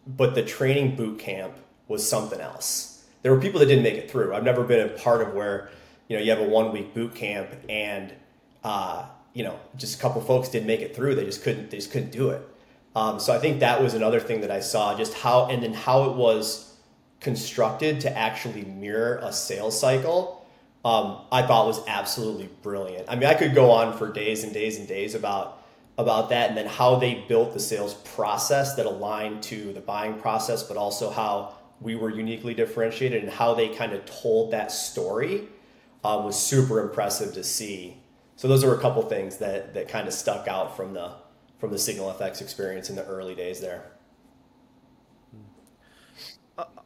[0.07, 1.53] but the training boot camp
[1.87, 3.05] was something else.
[3.21, 4.35] There were people that didn't make it through.
[4.35, 5.69] I've never been a part of where
[6.09, 8.13] you know you have a one week boot camp and
[8.63, 11.15] uh, you know just a couple folks didn't make it through.
[11.15, 11.71] They just couldn't.
[11.71, 12.43] They just couldn't do it.
[12.97, 15.75] Um, so I think that was another thing that I saw, just how and then
[15.75, 16.75] how it was
[17.21, 20.47] constructed to actually mirror a sales cycle.
[20.85, 23.09] Um, I thought was absolutely brilliant.
[23.09, 25.63] I mean, I could go on for days and days and days about
[25.97, 30.19] about that, and then how they built the sales process that aligned to the buying
[30.19, 34.73] process, but also how we were uniquely differentiated and how they kind of told that
[34.73, 35.49] story
[36.05, 37.99] um, was super impressive to see.
[38.37, 41.13] So those are a couple things that that kind of stuck out from the
[41.59, 43.93] from the Signal FX experience in the early days there.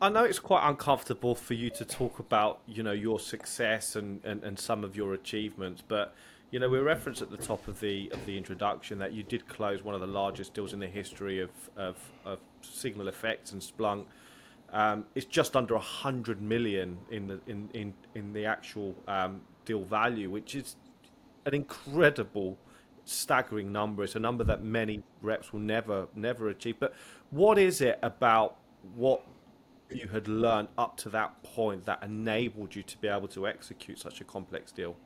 [0.01, 4.25] I know it's quite uncomfortable for you to talk about, you know, your success and,
[4.25, 6.15] and, and some of your achievements, but
[6.51, 9.47] you know, we referenced at the top of the of the introduction that you did
[9.49, 13.61] close one of the largest deals in the history of of, of Signal FX and
[13.61, 14.05] Splunk.
[14.73, 19.41] Um, it's just under a hundred million in the in in in the actual um,
[19.65, 20.77] deal value, which is
[21.47, 22.59] an incredible
[23.05, 24.05] staggering number.
[24.05, 26.77] It's a number that many reps will never never achieve.
[26.79, 26.95] But
[27.31, 28.57] what is it about
[28.95, 29.23] what
[29.91, 33.99] you had learned up to that point that enabled you to be able to execute
[33.99, 34.97] such a complex deal?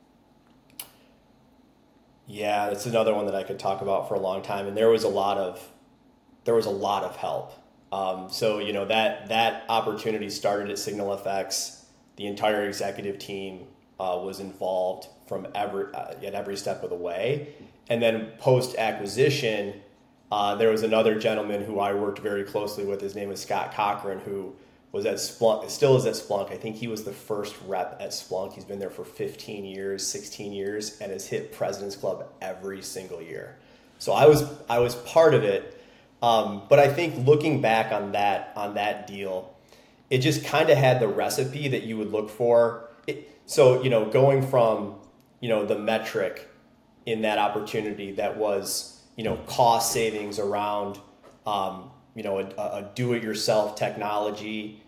[2.27, 4.89] Yeah, it's another one that I could talk about for a long time, and there
[4.89, 5.71] was a lot of
[6.45, 7.53] there was a lot of help.
[7.93, 11.83] Um, so you know that that opportunity started at Signal FX.
[12.15, 13.67] The entire executive team
[13.99, 17.53] uh, was involved from every uh, at every step of the way,
[17.89, 19.79] and then post acquisition,
[20.31, 22.99] uh, there was another gentleman who I worked very closely with.
[22.99, 24.55] His name was Scott Cochran, who
[24.91, 26.51] was at Splunk, still is at Splunk.
[26.51, 28.53] I think he was the first rep at Splunk.
[28.53, 33.21] He's been there for 15 years, 16 years, and has hit President's Club every single
[33.21, 33.57] year.
[33.99, 35.79] So I was I was part of it,
[36.23, 39.53] um, but I think looking back on that on that deal,
[40.09, 42.89] it just kind of had the recipe that you would look for.
[43.05, 44.95] It, so you know, going from
[45.41, 46.49] you know the metric
[47.05, 50.97] in that opportunity that was you know cost savings around
[51.45, 54.81] um, you know a, a do-it-yourself technology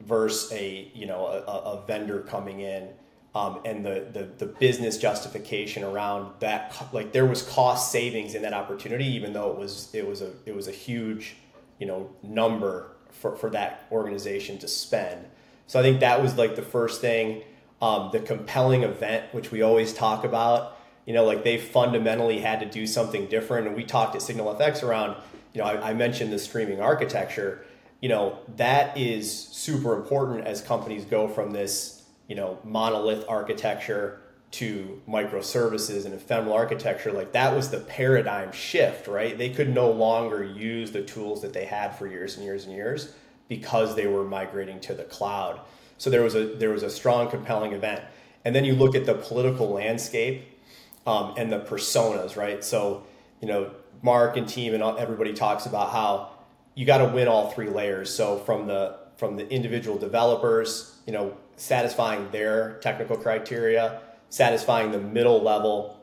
[0.00, 2.88] versus a you know a, a vendor coming in
[3.36, 8.42] um, and the, the the business justification around that like there was cost savings in
[8.42, 11.36] that opportunity even though it was it was a it was a huge
[11.78, 15.26] you know number for, for that organization to spend
[15.66, 17.42] so i think that was like the first thing
[17.82, 22.60] um, the compelling event which we always talk about you know, like they fundamentally had
[22.60, 23.68] to do something different.
[23.68, 25.16] And we talked at Signal FX around,
[25.54, 27.64] you know, I, I mentioned the streaming architecture.
[28.02, 31.95] You know, that is super important as companies go from this,
[32.28, 34.20] you know, monolith architecture
[34.52, 37.12] to microservices and ephemeral architecture.
[37.12, 39.36] Like that was the paradigm shift, right?
[39.36, 42.74] They could no longer use the tools that they had for years and years and
[42.74, 43.12] years
[43.48, 45.60] because they were migrating to the cloud.
[45.98, 48.02] So there was a there was a strong, compelling event.
[48.44, 50.60] And then you look at the political landscape
[51.06, 52.62] um, and the personas, right?
[52.62, 53.04] So,
[53.40, 56.30] you know, Mark and team and everybody talks about how
[56.74, 58.14] you got to win all three layers.
[58.14, 65.00] So from the from the individual developers, you know, satisfying their technical criteria, satisfying the
[65.00, 66.00] middle level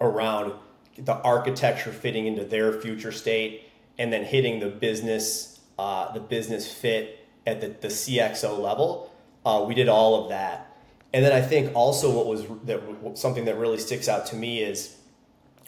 [0.00, 0.52] around
[0.96, 6.72] the architecture fitting into their future state, and then hitting the business uh, the business
[6.72, 9.14] fit at the, the CXO level.
[9.46, 10.68] Uh, we did all of that
[11.12, 12.82] and then I think also what was that
[13.18, 14.96] something that really sticks out to me is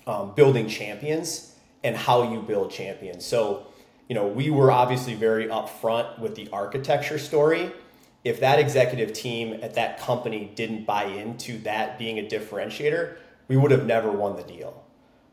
[0.07, 3.25] um, building champions and how you build champions.
[3.25, 3.67] So,
[4.09, 7.73] you know, we were obviously very upfront with the architecture story.
[8.23, 13.17] If that executive team at that company didn't buy into that being a differentiator,
[13.49, 14.85] we would have never won the deal.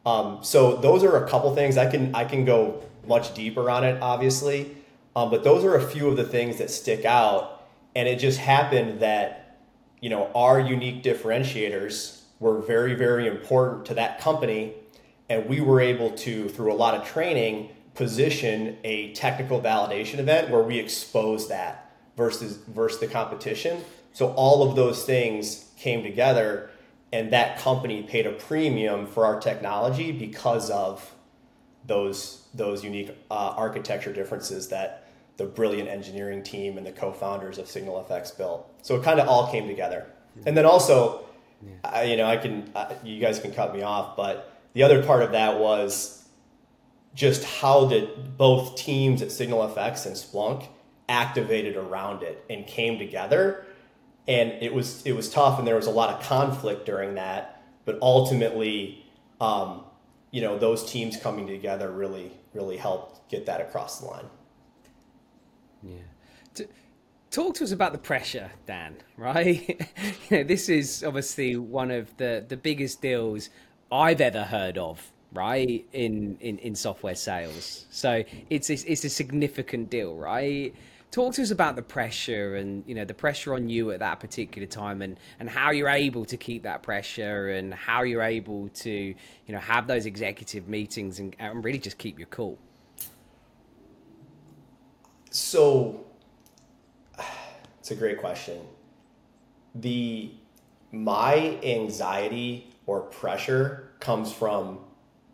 [0.06, 3.84] Um, so those are a couple things I can I can go much deeper on
[3.84, 4.78] it, obviously,
[5.16, 7.68] um, but those are a few of the things that stick out.
[7.96, 9.48] And it just happened that
[10.02, 14.74] you know, our unique differentiators were very, very important to that company.
[15.30, 20.50] and we were able to, through a lot of training, position a technical validation event
[20.50, 21.87] where we exposed that
[22.18, 23.84] versus versus the competition.
[24.12, 26.72] So all of those things came together,
[27.14, 31.14] and that company paid a premium for our technology because of
[31.86, 37.68] those those unique uh, architecture differences that the brilliant engineering team and the co-founders of
[37.68, 38.68] SignalFX built.
[38.82, 40.08] So it kind of all came together.
[40.48, 41.26] And then also,
[41.64, 41.74] yeah.
[41.84, 45.04] I, you know, I can uh, you guys can cut me off, but the other
[45.04, 46.28] part of that was
[47.14, 50.68] just how did both teams at SignalFX and Splunk
[51.10, 53.66] activated around it and came together.
[54.28, 57.62] And it was it was tough, and there was a lot of conflict during that.
[57.86, 59.06] But ultimately,
[59.40, 59.86] um,
[60.32, 64.26] you know, those teams coming together really really helped get that across the line.
[65.84, 66.66] Yeah.
[67.30, 68.98] talk to us about the pressure, Dan.
[69.18, 69.82] Right?
[70.30, 73.50] you know, this is obviously one of the the biggest deals
[73.92, 75.12] I've ever heard of.
[75.34, 80.74] Right in in in software sales, so it's it's, it's a significant deal, right?
[81.12, 84.20] Talk to us about the pressure and you know the pressure on you at that
[84.20, 88.70] particular time and and how you're able to keep that pressure and how you're able
[88.70, 89.16] to you
[89.50, 92.58] know have those executive meetings and, and really just keep your cool
[95.38, 96.04] so
[97.80, 98.60] it's a great question.
[99.76, 100.32] The
[100.92, 104.80] my anxiety or pressure comes from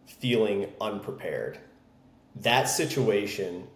[0.07, 1.59] feeling unprepared.
[2.37, 3.67] That situation,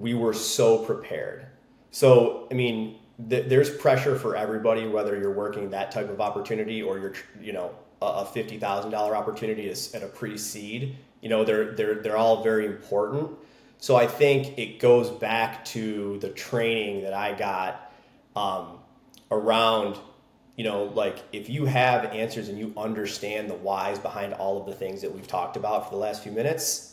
[0.00, 1.46] we were so prepared.
[1.90, 6.82] So, I mean, th- there's pressure for everybody, whether you're working that type of opportunity
[6.82, 10.96] or you're, you know, a fifty thousand dollar opportunity is at a pre-seed.
[11.20, 13.30] You know, they're they're they're all very important.
[13.78, 17.92] So I think it goes back to the training that I got
[18.34, 18.78] um,
[19.30, 19.98] around,
[20.56, 24.66] you know, like if you have answers and you understand the whys behind all of
[24.66, 26.87] the things that we've talked about for the last few minutes,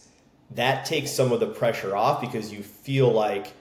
[0.51, 3.53] that takes some of the pressure off because you feel like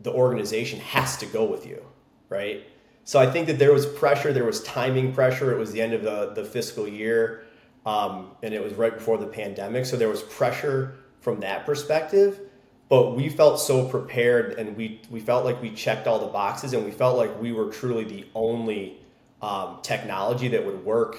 [0.00, 1.84] the organization has to go with you,
[2.28, 2.66] right?
[3.04, 5.52] So I think that there was pressure, there was timing pressure.
[5.52, 7.44] It was the end of the, the fiscal year,
[7.84, 9.86] um, and it was right before the pandemic.
[9.86, 12.40] So there was pressure from that perspective
[12.88, 16.72] but we felt so prepared and we, we felt like we checked all the boxes
[16.72, 18.98] and we felt like we were truly the only
[19.42, 21.16] um, technology that would work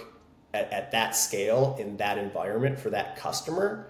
[0.53, 3.87] at, at that scale in that environment for that customer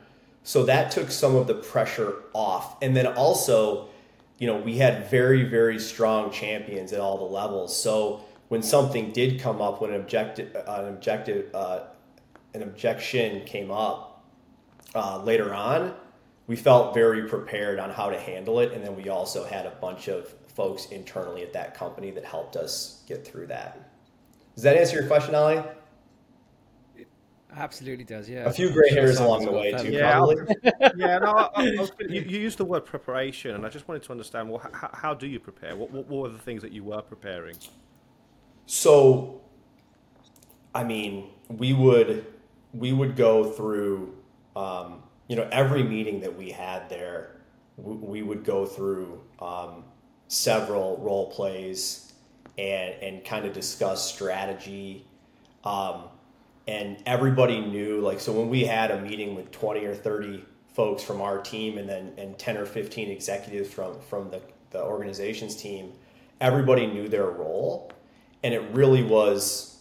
[0.47, 3.89] so that took some of the pressure off and then also
[4.38, 9.12] you know we had very very strong champions at all the levels so when something
[9.12, 11.81] did come up when an objective an objective uh,
[12.53, 14.25] an objection came up
[14.95, 15.93] uh, later on
[16.47, 18.71] we felt very prepared on how to handle it.
[18.71, 22.55] And then we also had a bunch of folks internally at that company that helped
[22.55, 23.77] us get through that.
[24.55, 25.62] Does that answer your question, Ali?
[27.55, 28.45] Absolutely does, yeah.
[28.45, 30.55] A few gray hairs along the way, too, yeah, probably.
[30.97, 34.03] yeah, no, I, I was, you, you, used the word preparation, and I just wanted
[34.03, 35.75] to understand well, how, how do you prepare?
[35.75, 37.55] What, what, what were the things that you were preparing?
[38.65, 39.41] So,
[40.75, 42.25] I mean, we would
[42.73, 44.13] we would go through
[44.57, 47.41] um, you know, every meeting that we had there,
[47.77, 49.83] we, would go through um,
[50.27, 52.13] several role plays
[52.57, 55.05] and, and kind of discuss strategy.
[55.63, 56.05] Um,
[56.67, 61.01] and everybody knew, like, so when we had a meeting with 20 or 30 folks
[61.01, 65.56] from our team and then and 10 or 15 executives from, from the, the organization's
[65.56, 65.93] team,
[66.41, 67.91] everybody knew their role.
[68.43, 69.80] And it really was,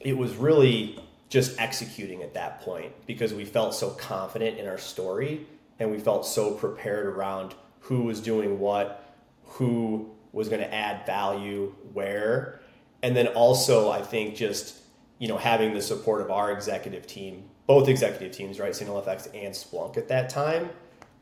[0.00, 4.78] it was really just executing at that point because we felt so confident in our
[4.78, 5.46] story
[5.78, 11.04] and we felt so prepared around who was doing what, who was going to add
[11.04, 12.60] value where.
[13.02, 14.78] And then also, I think just,
[15.22, 19.54] you know, having the support of our executive team, both executive teams, right, SignalFX and
[19.54, 20.68] Splunk at that time,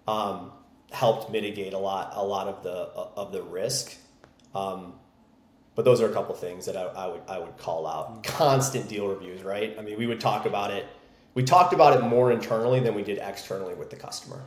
[0.09, 0.53] um,
[0.90, 3.94] helped mitigate a lot, a lot of the of the risk.
[4.55, 4.94] Um,
[5.74, 8.24] but those are a couple things that I, I, would I would call out.
[8.24, 9.76] Constant deal reviews, right?
[9.78, 10.86] I mean, we would talk about it.
[11.34, 14.42] We talked about it more internally than we did externally with the customer.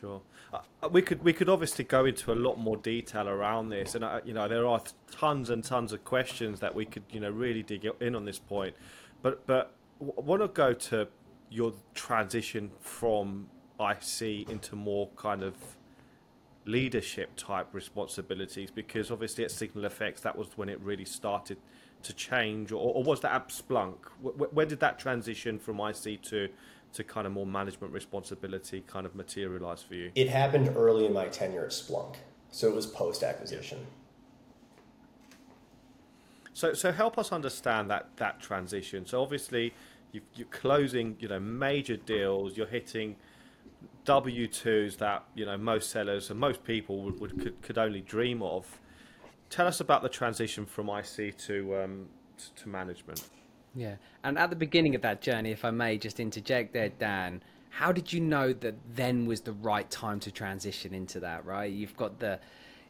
[0.00, 0.20] Sure.
[0.54, 4.04] Uh, we could we could obviously go into a lot more detail around this, and
[4.24, 4.80] you know there are
[5.10, 8.38] tons and tons of questions that we could you know really dig in on this
[8.38, 8.74] point.
[9.22, 11.08] But but I want to go to
[11.50, 13.48] your transition from
[13.80, 15.54] IC into more kind of
[16.66, 21.58] leadership type responsibilities because obviously at SignalFX that was when it really started
[22.02, 26.48] to change or, or was that at Splunk when did that transition from IC to
[26.94, 31.12] to kind of more management responsibility kind of materialize for you it happened early in
[31.12, 32.16] my tenure at Splunk
[32.50, 33.86] so it was post acquisition
[36.52, 39.74] so so help us understand that that transition so obviously
[40.14, 42.56] you are closing, you know, major deals.
[42.56, 43.16] You're hitting
[44.04, 48.00] W twos that you know most sellers and most people would, would could, could only
[48.00, 48.80] dream of.
[49.50, 52.06] Tell us about the transition from IC to um,
[52.56, 53.22] to management.
[53.74, 57.42] Yeah, and at the beginning of that journey, if I may just interject there, Dan,
[57.70, 61.44] how did you know that then was the right time to transition into that?
[61.44, 62.38] Right, you've got the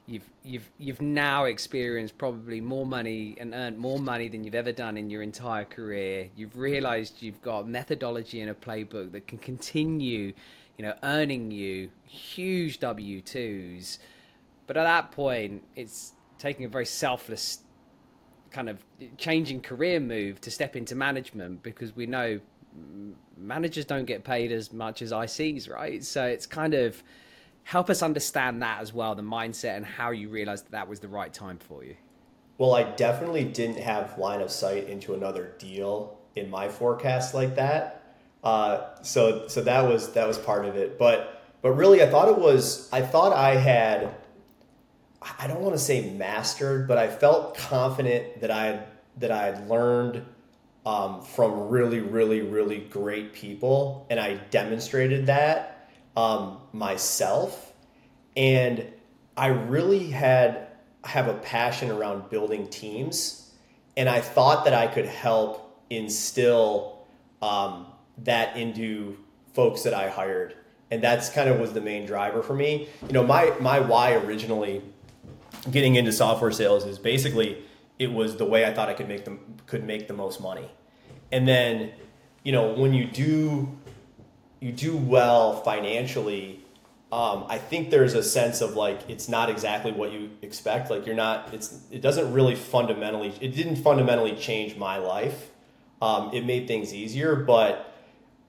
[0.06, 4.72] you've you've you've now experienced probably more money and earned more money than you've ever
[4.72, 6.28] done in your entire career.
[6.36, 10.34] You've realized you've got methodology and a playbook that can continue,
[10.76, 13.98] you know, earning you huge W twos.
[14.66, 17.60] But at that point, it's taking a very selfless
[18.54, 18.78] kind of
[19.18, 22.40] changing career move to step into management because we know
[23.36, 26.04] managers don't get paid as much as ICs, right?
[26.04, 27.02] So it's kind of
[27.64, 31.00] help us understand that as well the mindset and how you realized that that was
[31.00, 31.96] the right time for you.
[32.58, 37.56] Well i definitely didn't have line of sight into another deal in my forecast like
[37.56, 38.02] that.
[38.44, 40.98] Uh, so so that was that was part of it.
[40.98, 44.14] But but really i thought it was i thought i had
[45.38, 49.46] i don't want to say mastered but i felt confident that i had that i
[49.46, 50.24] had learned
[50.86, 55.74] um, from really really really great people and i demonstrated that
[56.16, 57.72] um, myself,
[58.36, 58.86] and
[59.36, 60.68] I really had
[61.04, 63.52] have a passion around building teams,
[63.96, 67.06] and I thought that I could help instill
[67.42, 67.86] um,
[68.18, 69.18] that into
[69.52, 70.54] folks that I hired,
[70.90, 72.88] and that's kind of was the main driver for me.
[73.06, 74.82] You know, my my why originally
[75.70, 77.62] getting into software sales is basically
[77.98, 80.70] it was the way I thought I could make them could make the most money,
[81.32, 81.92] and then
[82.42, 83.68] you know when you do
[84.60, 86.64] you do well financially,
[87.12, 90.90] um, I think there's a sense of like it's not exactly what you expect.
[90.90, 91.52] Like you're not.
[91.54, 93.34] It's it doesn't really fundamentally.
[93.40, 95.50] It didn't fundamentally change my life.
[96.02, 97.93] Um, it made things easier, but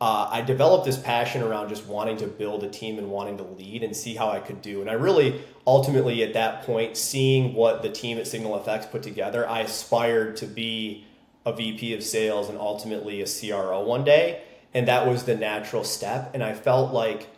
[0.02, 3.44] uh, I developed this passion around just wanting to build a team and wanting to
[3.44, 4.82] lead and see how I could do.
[4.82, 9.04] And I really ultimately at that point, seeing what the team at Signal FX put
[9.04, 11.06] together, I aspired to be
[11.46, 14.42] a VP of sales and ultimately a CRO one day
[14.76, 16.32] and that was the natural step.
[16.34, 17.30] And I felt like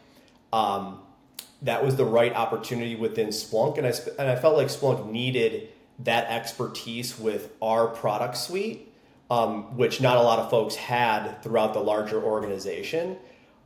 [0.52, 1.00] um,
[1.62, 5.70] that was the right opportunity within Splunk, and I and I felt like Splunk needed
[6.00, 8.87] that expertise with our product suite,
[9.30, 13.18] um, which not a lot of folks had throughout the larger organization.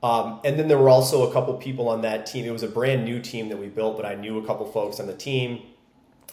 [0.03, 2.45] Um, and then there were also a couple people on that team.
[2.45, 4.99] It was a brand new team that we built, but I knew a couple folks
[4.99, 5.61] on the team,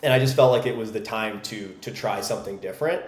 [0.03, 3.03] and I just felt like it was the time to to try something different.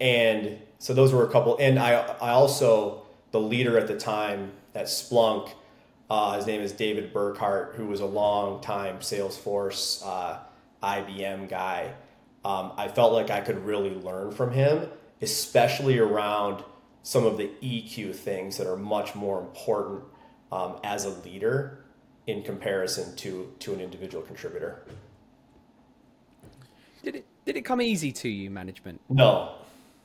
[0.00, 1.56] And so those were a couple.
[1.58, 5.52] And I I also the leader at the time at Splunk.
[6.10, 10.38] Uh, his name is David Burkhart, who was a long time Salesforce uh,
[10.82, 11.92] IBM guy.
[12.44, 14.88] Um, I felt like I could really learn from him,
[15.22, 16.64] especially around
[17.02, 20.02] some of the EQ things that are much more important
[20.52, 21.84] um, as a leader
[22.26, 24.82] in comparison to to an individual contributor.
[27.02, 29.00] Did it did it come easy to you, management?
[29.08, 29.54] No,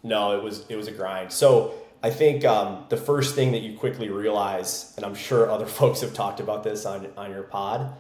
[0.04, 1.32] no, it was it was a grind.
[1.32, 5.66] So I think um, the first thing that you quickly realize, and I'm sure other
[5.80, 7.94] folks have talked about this on, on your pod,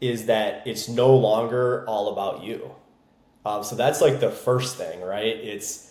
[0.00, 2.74] is that it's no longer all about you.
[3.44, 5.26] Um, so that's like the first thing, right?
[5.36, 5.89] It's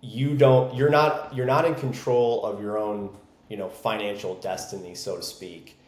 [0.00, 3.10] you don't you're not you're not in control of your own
[3.48, 5.78] you know financial destiny, so to speak.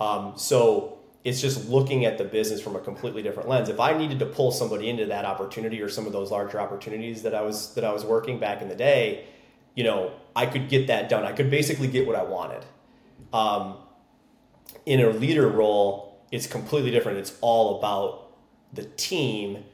[0.00, 3.68] Um, so it's just looking at the business from a completely different lens.
[3.68, 7.22] If I needed to pull somebody into that opportunity or some of those larger opportunities
[7.22, 9.26] that I was that I was working back in the day,
[9.74, 11.24] you know, I could get that done.
[11.24, 12.64] I could basically get what I wanted.
[13.32, 13.76] Um,
[14.86, 17.18] in a leader role, it's completely different.
[17.18, 18.32] It's all about
[18.72, 19.64] the team,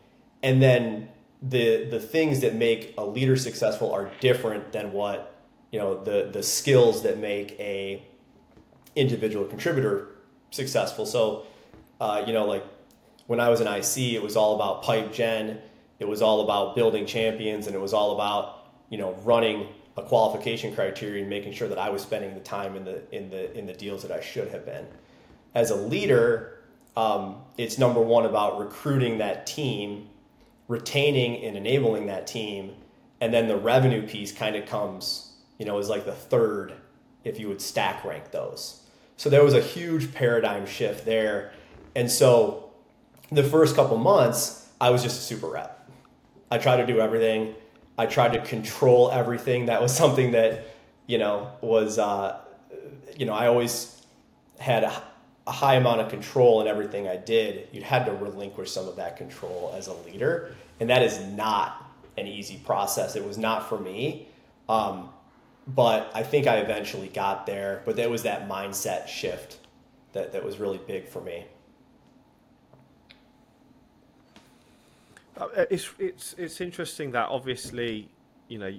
[0.42, 1.08] and then
[1.42, 5.34] the the things that make a leader successful are different than what
[5.70, 8.02] you know the the skills that make a
[8.94, 10.08] individual contributor
[10.50, 11.06] successful.
[11.06, 11.46] So,
[12.00, 12.64] uh, you know, like
[13.26, 15.58] when I was in IC, it was all about pipe gen.
[15.98, 20.02] It was all about building champions, and it was all about you know running a
[20.02, 23.56] qualification criteria and making sure that I was spending the time in the in the
[23.56, 24.86] in the deals that I should have been.
[25.54, 26.58] As a leader,
[26.96, 30.08] um, it's number one about recruiting that team,
[30.68, 32.74] retaining and enabling that team,
[33.20, 36.74] and then the revenue piece kind of comes, you know, is like the third
[37.24, 38.82] if you would stack rank those.
[39.16, 41.52] So there was a huge paradigm shift there,
[41.94, 42.70] and so
[43.30, 45.88] the first couple months I was just a super rep.
[46.50, 47.54] I tried to do everything
[47.98, 49.66] I tried to control everything.
[49.66, 50.66] That was something that,
[51.06, 52.38] you know, was, uh,
[53.16, 54.02] you know, I always
[54.58, 55.02] had a,
[55.46, 57.68] a, high amount of control in everything I did.
[57.72, 60.54] You had to relinquish some of that control as a leader.
[60.80, 63.16] And that is not an easy process.
[63.16, 64.28] It was not for me.
[64.68, 65.10] Um,
[65.68, 67.82] but I think I eventually got there.
[67.84, 69.58] But there was that mindset shift
[70.12, 71.44] that, that was really big for me.
[75.38, 78.08] Uh, it's it's it's interesting that obviously,
[78.48, 78.72] you know,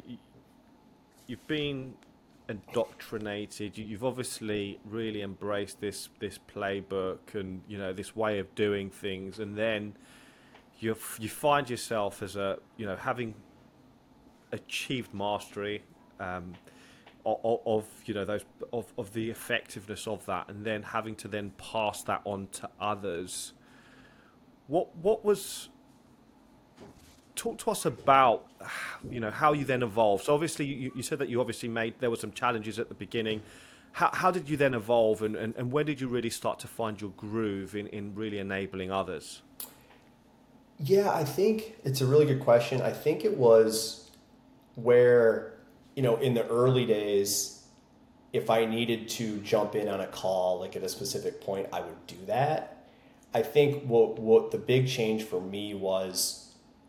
[1.28, 1.94] you've been
[2.50, 3.78] indoctrinated.
[3.78, 8.90] You, have obviously really embraced this this playbook and you know this way of doing
[8.90, 9.96] things, and then
[10.80, 13.36] you you find yourself as a you know having
[14.52, 15.84] achieved mastery
[16.20, 16.54] um,
[17.26, 21.28] of, of, you know those of, of the effectiveness of that, and then having to
[21.28, 23.54] then pass that on to others.
[24.68, 25.70] What what was
[27.38, 28.46] talk to us about
[29.10, 30.26] you know how you then evolved.
[30.26, 32.96] So obviously you, you said that you obviously made there were some challenges at the
[32.96, 33.42] beginning.
[33.94, 36.68] How, how did you then evolve and, and, and when did you really start to
[36.68, 39.42] find your groove in, in really enabling others?
[40.80, 42.82] Yeah, I think it's a really good question.
[42.82, 44.12] I think it was
[44.76, 45.54] where,
[45.96, 47.64] you know, in the early days,
[48.34, 51.82] if I needed to jump in on a call, like at a specific point, I
[51.82, 52.86] would do that.
[53.34, 56.47] I think what what the big change for me was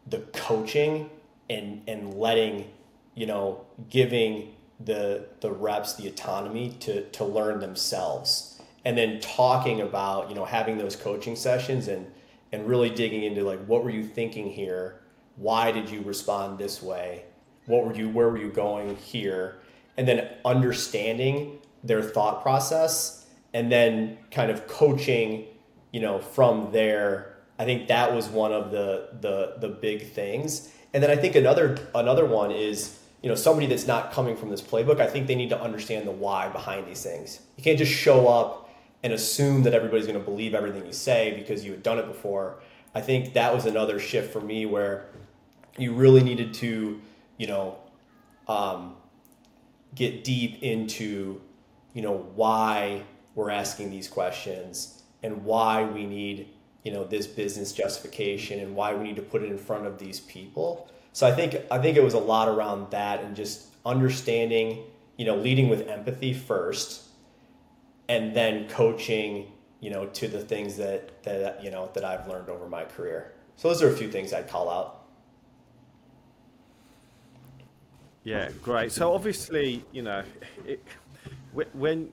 [0.09, 1.11] the coaching
[1.51, 2.71] and and letting
[3.15, 8.61] you know giving the the reps the autonomy to to learn themselves.
[8.85, 12.07] And then talking about you know having those coaching sessions and
[12.53, 15.01] and really digging into like what were you thinking here?
[15.37, 17.25] Why did you respond this way?
[17.67, 19.59] What were you where were you going here?
[19.97, 25.47] And then understanding their thought process and then kind of coaching
[25.93, 30.73] you know from there I think that was one of the the the big things.
[30.95, 34.51] And then I think another another one is you know somebody that's not coming from
[34.51, 35.01] this playbook.
[35.01, 37.41] I think they need to understand the why behind these things.
[37.57, 38.71] You can't just show up
[39.03, 42.07] and assume that everybody's going to believe everything you say because you had done it
[42.07, 42.61] before.
[42.95, 45.07] I think that was another shift for me where
[45.77, 47.01] you really needed to
[47.37, 47.79] you know
[48.47, 48.97] um,
[49.95, 51.41] get deep into
[51.93, 53.03] you know why
[53.35, 56.49] we're asking these questions and why we need
[56.85, 59.99] you know this business justification and why we need to put it in front of
[59.99, 60.91] these people.
[61.13, 64.85] So i think i think it was a lot around that and just understanding
[65.17, 67.09] you know leading with empathy first
[68.09, 72.49] and then coaching you know to the things that that you know that i've learned
[72.49, 73.33] over my career.
[73.57, 74.95] So those are a few things i'd call out.
[78.25, 78.93] Yeah great.
[78.93, 80.23] So obviously you know
[80.65, 80.85] it,
[81.73, 82.13] when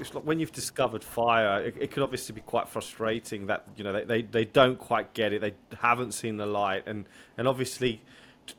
[0.00, 3.84] it's like when you've discovered fire, it, it could obviously be quite frustrating that you
[3.84, 7.46] know they, they, they don't quite get it, they haven't seen the light, and and
[7.46, 8.02] obviously,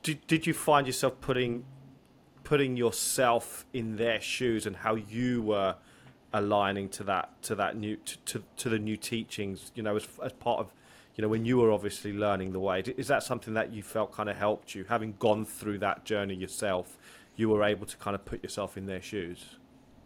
[0.03, 1.65] did, did you find yourself putting
[2.43, 5.75] putting yourself in their shoes and how you were
[6.33, 10.07] aligning to that to that new to, to, to the new teachings, you know, as
[10.23, 10.71] as part of
[11.15, 12.81] you know when you were obviously learning the way?
[12.97, 14.85] Is that something that you felt kind of helped you?
[14.87, 16.97] Having gone through that journey yourself
[17.35, 19.55] you were able to kind of put yourself in their shoes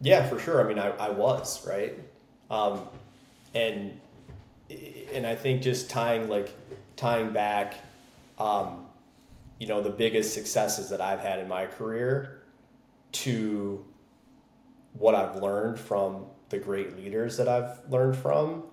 [0.01, 0.63] yeah, for sure.
[0.63, 1.93] I mean, I, I was right,
[2.49, 2.81] um,
[3.53, 3.99] and
[5.13, 6.53] and I think just tying like
[6.95, 7.75] tying back,
[8.39, 8.85] um,
[9.59, 12.41] you know, the biggest successes that I've had in my career
[13.13, 13.85] to
[14.93, 18.63] what I've learned from the great leaders that I've learned from.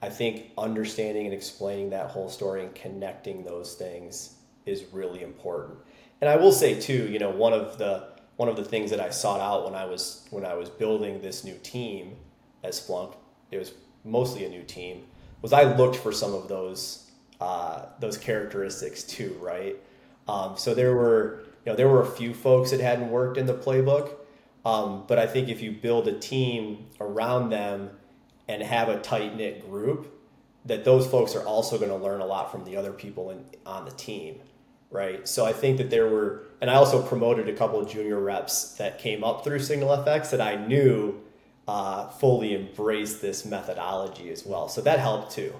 [0.00, 5.78] I think understanding and explaining that whole story and connecting those things is really important.
[6.20, 8.08] And I will say too, you know, one of the
[8.38, 11.20] one of the things that I sought out when I was when I was building
[11.20, 12.16] this new team
[12.62, 13.14] as Splunk,
[13.50, 13.72] it was
[14.04, 15.04] mostly a new team,
[15.42, 17.10] was I looked for some of those
[17.40, 19.76] uh, those characteristics too, right?
[20.28, 23.46] Um, so there were you know there were a few folks that hadn't worked in
[23.46, 24.14] the playbook,
[24.64, 27.90] um, but I think if you build a team around them
[28.46, 30.14] and have a tight knit group,
[30.64, 33.44] that those folks are also going to learn a lot from the other people in,
[33.66, 34.38] on the team
[34.90, 35.26] right?
[35.28, 38.76] So I think that there were, and I also promoted a couple of junior reps
[38.76, 41.20] that came up through Signal FX that I knew
[41.66, 44.68] uh, fully embraced this methodology as well.
[44.68, 45.52] So that helped too.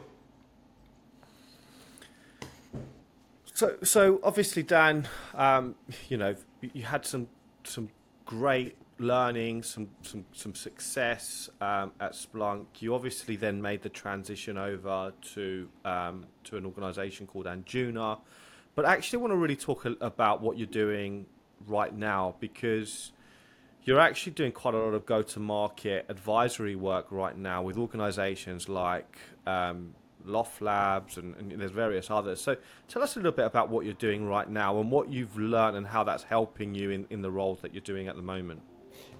[3.53, 5.75] So, so obviously, Dan, um,
[6.09, 7.27] you know, you had some
[7.65, 7.89] some
[8.25, 12.67] great learning, some some some success um, at Splunk.
[12.79, 18.19] You obviously then made the transition over to um, to an organisation called Anjuna.
[18.75, 21.27] But I actually want to really talk about what you're doing
[21.67, 23.13] right now because
[23.85, 29.19] you're actually doing quite a lot of go-to-market advisory work right now with organizations like
[29.47, 29.95] um,
[30.25, 32.41] Loft Labs and, and, there's various others.
[32.41, 32.57] So
[32.87, 35.77] tell us a little bit about what you're doing right now and what you've learned
[35.77, 38.63] and how that's helping you in, in the roles that you're doing at the moment.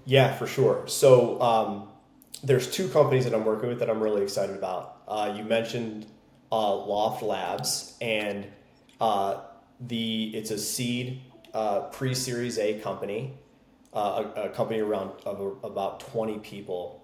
[0.05, 0.87] Yeah, for sure.
[0.87, 1.89] So um,
[2.43, 5.01] there's two companies that I'm working with that I'm really excited about.
[5.07, 6.05] Uh, you mentioned
[6.51, 8.47] uh, Loft Labs, and
[8.99, 9.41] uh,
[9.79, 11.21] the it's a seed
[11.53, 13.33] uh, pre-series A company.
[13.93, 17.03] uh, a, a, company around of about 20 people,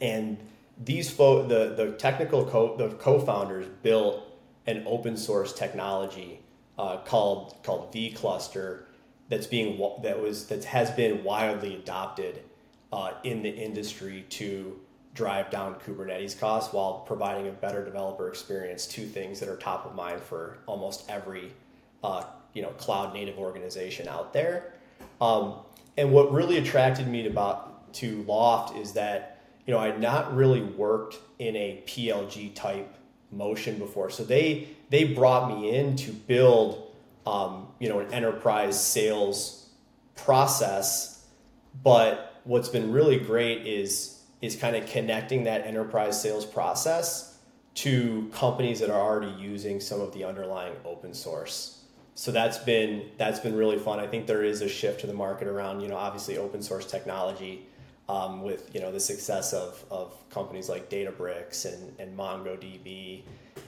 [0.00, 0.38] and
[0.78, 4.22] these fo- the the technical co- the co-founders built
[4.66, 6.40] an open source technology
[6.78, 8.86] uh, called called Cluster
[9.28, 12.42] that's being that was that has been widely adopted
[12.92, 14.78] uh, in the industry to
[15.16, 18.86] drive down Kubernetes costs while providing a better developer experience.
[18.86, 21.52] Two things that are top of mind for almost every
[22.04, 24.74] uh, you know cloud native organization out there.
[25.20, 25.54] Um,
[25.96, 30.00] and what really attracted me to about to Loft is that you know I had
[30.00, 32.94] not really worked in a PLG type
[33.32, 36.94] motion before, so they they brought me in to build
[37.26, 39.70] um, you know an enterprise sales
[40.14, 41.24] process,
[41.82, 47.38] but what's been really great is is kind of connecting that enterprise sales process
[47.74, 51.82] to companies that are already using some of the underlying open source.
[52.14, 54.00] So that's been that's been really fun.
[54.00, 56.90] I think there is a shift to the market around you know obviously open source
[56.90, 57.66] technology
[58.08, 63.22] um, with you know the success of, of companies like Databricks and, and MongoDB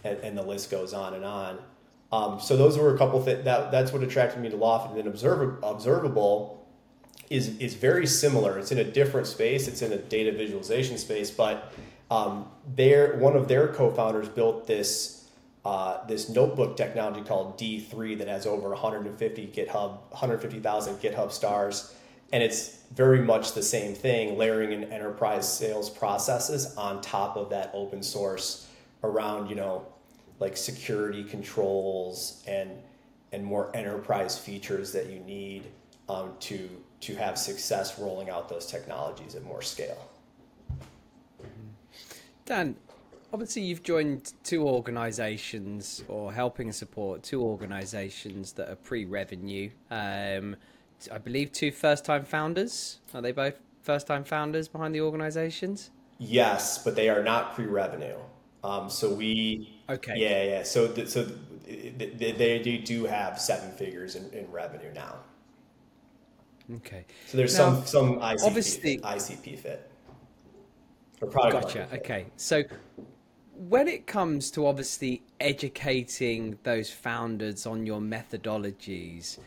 [0.04, 1.58] and, and the list goes on and on.
[2.10, 5.06] Um, so those were a couple that that's what attracted me to Loft and then
[5.06, 6.57] observ- observable
[7.30, 8.58] is is very similar.
[8.58, 9.68] It's in a different space.
[9.68, 11.72] It's in a data visualization space, but
[12.10, 15.28] um, one of their co-founders built this
[15.64, 21.94] uh, this notebook technology called D3 that has over 150 GitHub 150,000 GitHub stars,
[22.32, 27.50] and it's very much the same thing, layering in enterprise sales processes on top of
[27.50, 28.66] that open source
[29.04, 29.86] around you know
[30.40, 32.70] like security controls and
[33.32, 35.64] and more enterprise features that you need
[36.08, 36.68] um, to
[37.00, 40.10] to have success rolling out those technologies at more scale.
[42.44, 42.76] Dan,
[43.32, 49.70] obviously you've joined two organizations or helping support two organizations that are pre-revenue.
[49.90, 50.56] Um,
[51.12, 52.98] I believe two first-time founders.
[53.14, 55.90] Are they both first-time founders behind the organizations?
[56.18, 58.16] Yes, but they are not pre-revenue.
[58.64, 60.62] Um, so we okay, yeah, yeah.
[60.64, 61.30] So th- so
[61.64, 65.14] th- they, they do have seven figures in, in revenue now.
[66.76, 67.06] Okay.
[67.26, 69.90] So there's now, some some ICP obviously ICP fit.
[71.20, 71.88] Or product gotcha.
[71.94, 72.26] Okay.
[72.36, 72.62] So
[73.54, 79.38] when it comes to obviously educating those founders on your methodologies,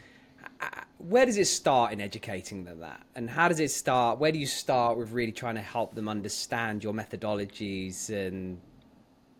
[0.59, 0.67] uh,
[0.97, 3.01] where does it start in educating them that?
[3.15, 4.19] And how does it start?
[4.19, 8.59] Where do you start with really trying to help them understand your methodologies and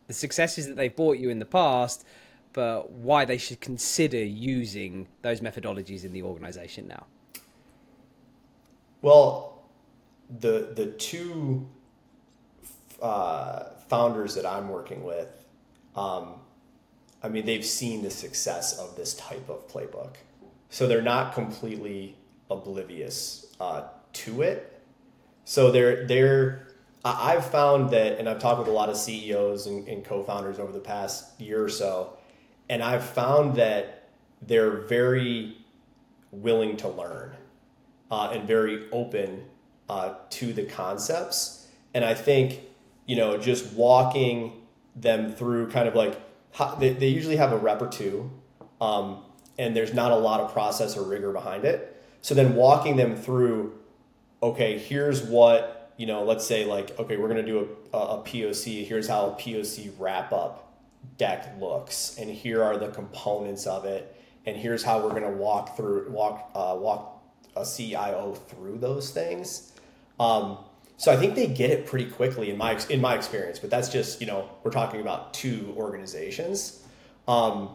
[0.08, 2.06] the successes that they've brought you in the past,
[2.54, 7.06] but why they should consider using those methodologies in the organization now?
[9.02, 9.64] Well,
[10.40, 11.68] the the two
[13.02, 15.28] uh, founders that I'm working with,
[15.96, 16.36] um,
[17.24, 20.16] I mean, they've seen the success of this type of playbook,
[20.70, 22.16] so they're not completely
[22.50, 23.84] oblivious uh,
[24.14, 24.82] to it.
[25.46, 26.68] So they're they're.
[27.04, 30.72] I've found that, and I've talked with a lot of CEOs and, and co-founders over
[30.72, 32.16] the past year or so,
[32.70, 35.58] and I've found that they're very
[36.32, 37.34] willing to learn
[38.12, 39.46] uh, and very open
[39.90, 41.68] uh, to the concepts.
[41.94, 42.60] And I think,
[43.06, 44.62] you know, just walking
[44.96, 46.20] them through kind of like,
[46.52, 48.30] how, they, they usually have a rep or two,
[48.82, 49.24] um,
[49.58, 52.04] and there's not a lot of process or rigor behind it.
[52.22, 53.80] So then walking them through,
[54.44, 58.24] okay, here's what, you know, let's say like, okay, we're going to do a, a
[58.24, 58.86] POC.
[58.86, 60.74] Here's how a POC wrap up
[61.18, 65.30] deck looks, and here are the components of it, and here's how we're going to
[65.30, 67.21] walk through, walk, uh, walk
[67.56, 69.72] a CIO through those things.
[70.20, 70.58] Um,
[70.98, 73.60] so I think they get it pretty quickly in my in my experience.
[73.60, 76.84] But that's just you know we're talking about two organizations.
[77.28, 77.70] Um,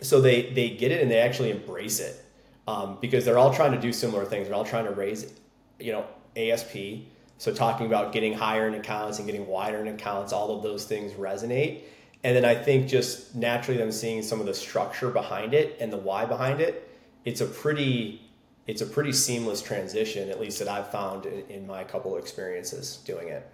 [0.00, 2.24] so they they get it and they actually embrace it
[2.66, 4.48] um, because they're all trying to do similar things.
[4.48, 5.32] They're all trying to raise
[5.78, 6.06] you know
[6.36, 7.04] ASP.
[7.38, 10.84] So talking about getting higher in accounts and getting wider in accounts, all of those
[10.84, 11.82] things resonate.
[12.24, 15.92] And then I think just naturally them seeing some of the structure behind it and
[15.92, 16.88] the why behind it,
[17.24, 18.22] it's a pretty
[18.66, 22.22] it's a pretty seamless transition, at least that I've found in, in my couple of
[22.22, 23.48] experiences doing it.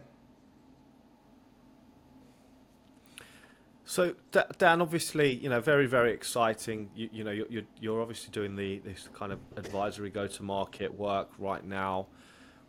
[3.88, 4.14] So
[4.58, 6.90] Dan, obviously, you know, very very exciting.
[6.94, 10.92] You, you know, you're you're obviously doing the this kind of advisory go to market
[10.92, 12.06] work right now.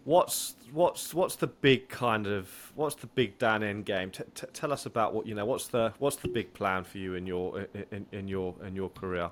[0.06, 4.12] What's what's what's the big kind of what's the big Dan end game?
[4.12, 5.46] T- t- tell us about what you know.
[5.46, 8.90] What's the what's the big plan for you in your in, in your in your
[8.90, 9.30] career?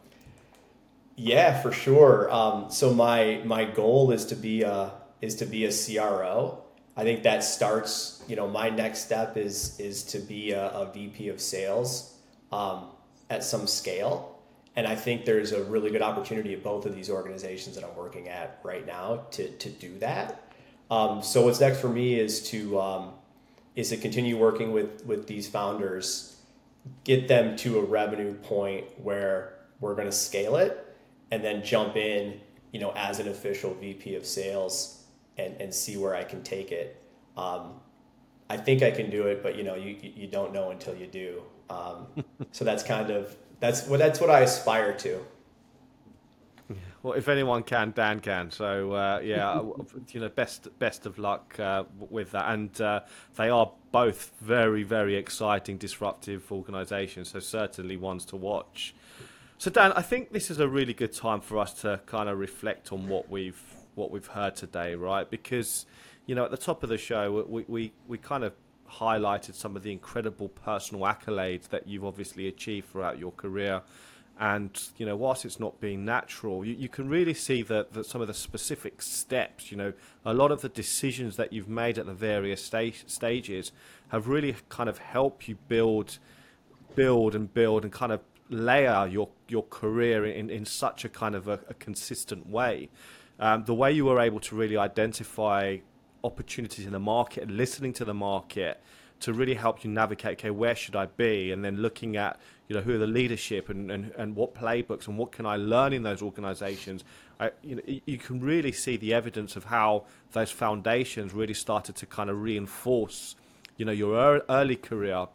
[1.18, 2.32] Yeah, for sure.
[2.32, 6.64] Um, so my my goal is to be a is to be a CRO.
[6.96, 8.24] I think that starts.
[8.28, 12.14] You know, my next step is is to be a, a VP of sales
[12.52, 12.90] um,
[13.32, 14.40] at some scale,
[14.76, 17.96] and I think there's a really good opportunity at both of these organizations that I'm
[17.96, 20.44] working at right now to, to do that.
[20.92, 23.14] Um, so what's next for me is to um,
[23.76, 26.38] is to continue working with with these founders,
[27.04, 30.87] get them to a revenue point where we're going to scale it,
[31.32, 32.40] and then jump in,
[32.72, 35.06] you know, as an official VP of sales
[35.38, 37.02] and and see where I can take it.
[37.36, 37.80] Um,
[38.50, 41.08] I think I can do it, but you know, you you don't know until you
[41.08, 41.44] do.
[41.70, 42.08] Um,
[42.52, 45.20] so that's kind of that's what that's what I aspire to.
[47.04, 48.52] Well, if anyone can, Dan can.
[48.52, 49.62] So uh, yeah,
[50.12, 52.52] you know, best best of luck uh, with that.
[52.52, 53.02] And uh,
[53.36, 57.30] they are both very very exciting, disruptive organisations.
[57.30, 58.96] So certainly ones to watch.
[59.60, 62.38] So Dan, I think this is a really good time for us to kind of
[62.38, 63.60] reflect on what we've
[63.96, 65.28] what we've heard today, right?
[65.28, 65.88] Because
[66.28, 68.54] you know, at the top of the show, we we, we kind of
[68.88, 73.82] highlighted some of the incredible personal accolades that you've obviously achieved throughout your career
[74.40, 78.06] and you know whilst it's not being natural you, you can really see that, that
[78.06, 79.92] some of the specific steps you know
[80.24, 83.74] a lot of the decisions that you've made at the various sta- stages
[84.08, 86.18] have really kind of helped you build
[86.96, 91.36] build and build and kind of layer your your career in, in such a kind
[91.36, 92.90] of a, a consistent way.
[93.40, 95.78] Um, the way you were able to really identify
[96.24, 98.82] opportunities in the market listening to the market
[99.20, 101.52] to really help you navigate okay where should i be?
[101.52, 105.08] And then looking at you know who are the leadership and, and, and what playbooks
[105.08, 107.04] and what can i learn in those organizations?
[107.40, 111.96] I, you know you can really see the evidence of how those foundations really started
[111.98, 113.36] to kind of reinforce
[113.78, 115.28] you know your early career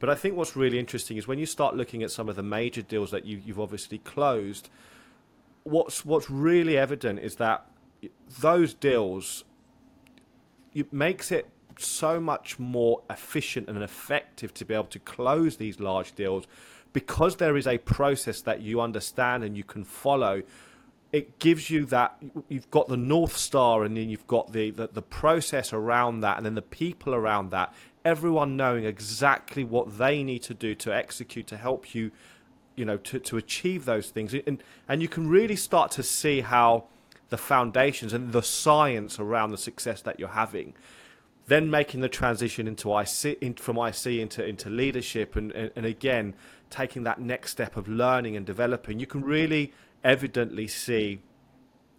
[0.00, 2.42] but i think what's really interesting is when you start looking at some of the
[2.42, 4.68] major deals that you, you've obviously closed
[5.62, 7.66] what's what's really evident is that
[8.40, 9.44] those deals
[10.74, 11.48] it makes it
[11.78, 16.46] so much more efficient and effective to be able to close these large deals.
[16.92, 20.42] Because there is a process that you understand and you can follow
[21.12, 22.16] it gives you that
[22.48, 26.36] you've got the north star and then you've got the, the, the process around that
[26.36, 27.74] and then the people around that
[28.04, 32.10] everyone knowing exactly what they need to do to execute to help you
[32.76, 34.34] you know to, to achieve those things.
[34.34, 36.84] And and you can really start to see how
[37.28, 40.74] the foundations and the science around the success that you're having
[41.50, 45.84] then making the transition into IC in, from IC into into leadership and, and, and
[45.84, 46.34] again
[46.70, 49.00] taking that next step of learning and developing.
[49.00, 49.72] You can really
[50.04, 51.20] evidently see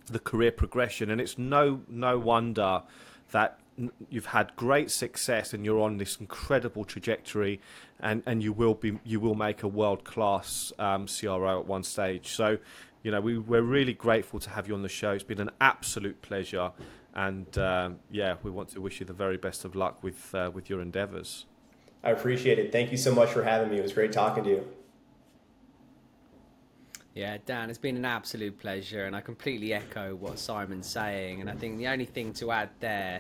[0.06, 1.12] the career progression.
[1.12, 2.84] And it's no no wonder
[3.32, 3.60] that
[4.10, 7.60] you've had great success and you're on this incredible trajectory
[8.00, 11.84] and and you will be you will make a world class um, CRO at one
[11.84, 12.58] stage so
[13.02, 15.50] you know we, we're really grateful to have you on the show it's been an
[15.60, 16.72] absolute pleasure
[17.14, 20.50] and um, yeah, we want to wish you the very best of luck with uh,
[20.54, 21.46] with your endeavors.
[22.04, 22.72] I appreciate it.
[22.72, 23.78] Thank you so much for having me.
[23.78, 24.68] It was great talking to you.
[27.14, 31.42] Yeah, Dan, it's been an absolute pleasure, and I completely echo what Simon's saying.
[31.42, 33.20] And I think the only thing to add there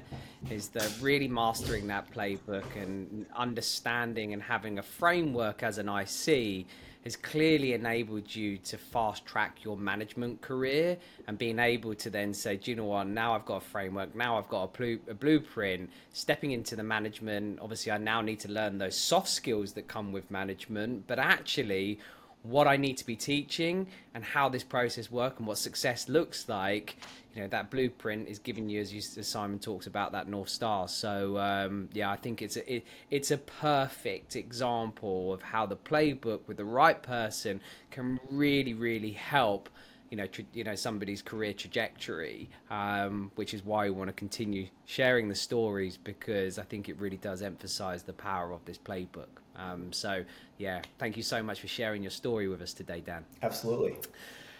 [0.50, 6.68] is that really mastering that playbook and understanding and having a framework as an IC
[7.04, 10.96] has clearly enabled you to fast track your management career
[11.28, 13.08] and being able to then say, do you know what?
[13.08, 14.16] Now I've got a framework.
[14.16, 15.90] Now I've got a, a blueprint.
[16.14, 20.14] Stepping into the management, obviously, I now need to learn those soft skills that come
[20.14, 22.00] with management, but actually,
[22.44, 26.50] what I need to be teaching and how this process works and what success looks
[26.50, 26.98] like,
[27.36, 30.50] you know, that blueprint is giving you, as, you, as Simon talks about, that North
[30.50, 30.88] Star.
[30.88, 35.78] So, um, yeah, I think it's a, it, it's a perfect example of how the
[35.78, 37.62] playbook with the right person
[37.92, 39.70] can really, really help
[40.12, 44.14] you know, tra- you know somebody's career trajectory, um, which is why we want to
[44.14, 48.78] continue sharing the stories because I think it really does emphasize the power of this
[48.78, 49.40] playbook.
[49.56, 50.26] Um, so,
[50.62, 53.26] yeah, thank you so much for sharing your story with us today, Dan.
[53.42, 53.98] Absolutely.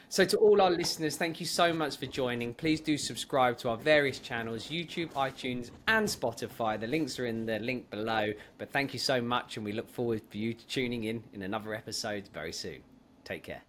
[0.10, 2.54] So, to all our listeners, thank you so much for joining.
[2.54, 6.78] Please do subscribe to our various channels YouTube, iTunes, and Spotify.
[6.78, 8.34] The links are in the link below.
[8.58, 11.74] But thank you so much, and we look forward for you tuning in in another
[11.74, 12.82] episode very soon.
[13.24, 13.62] Take care.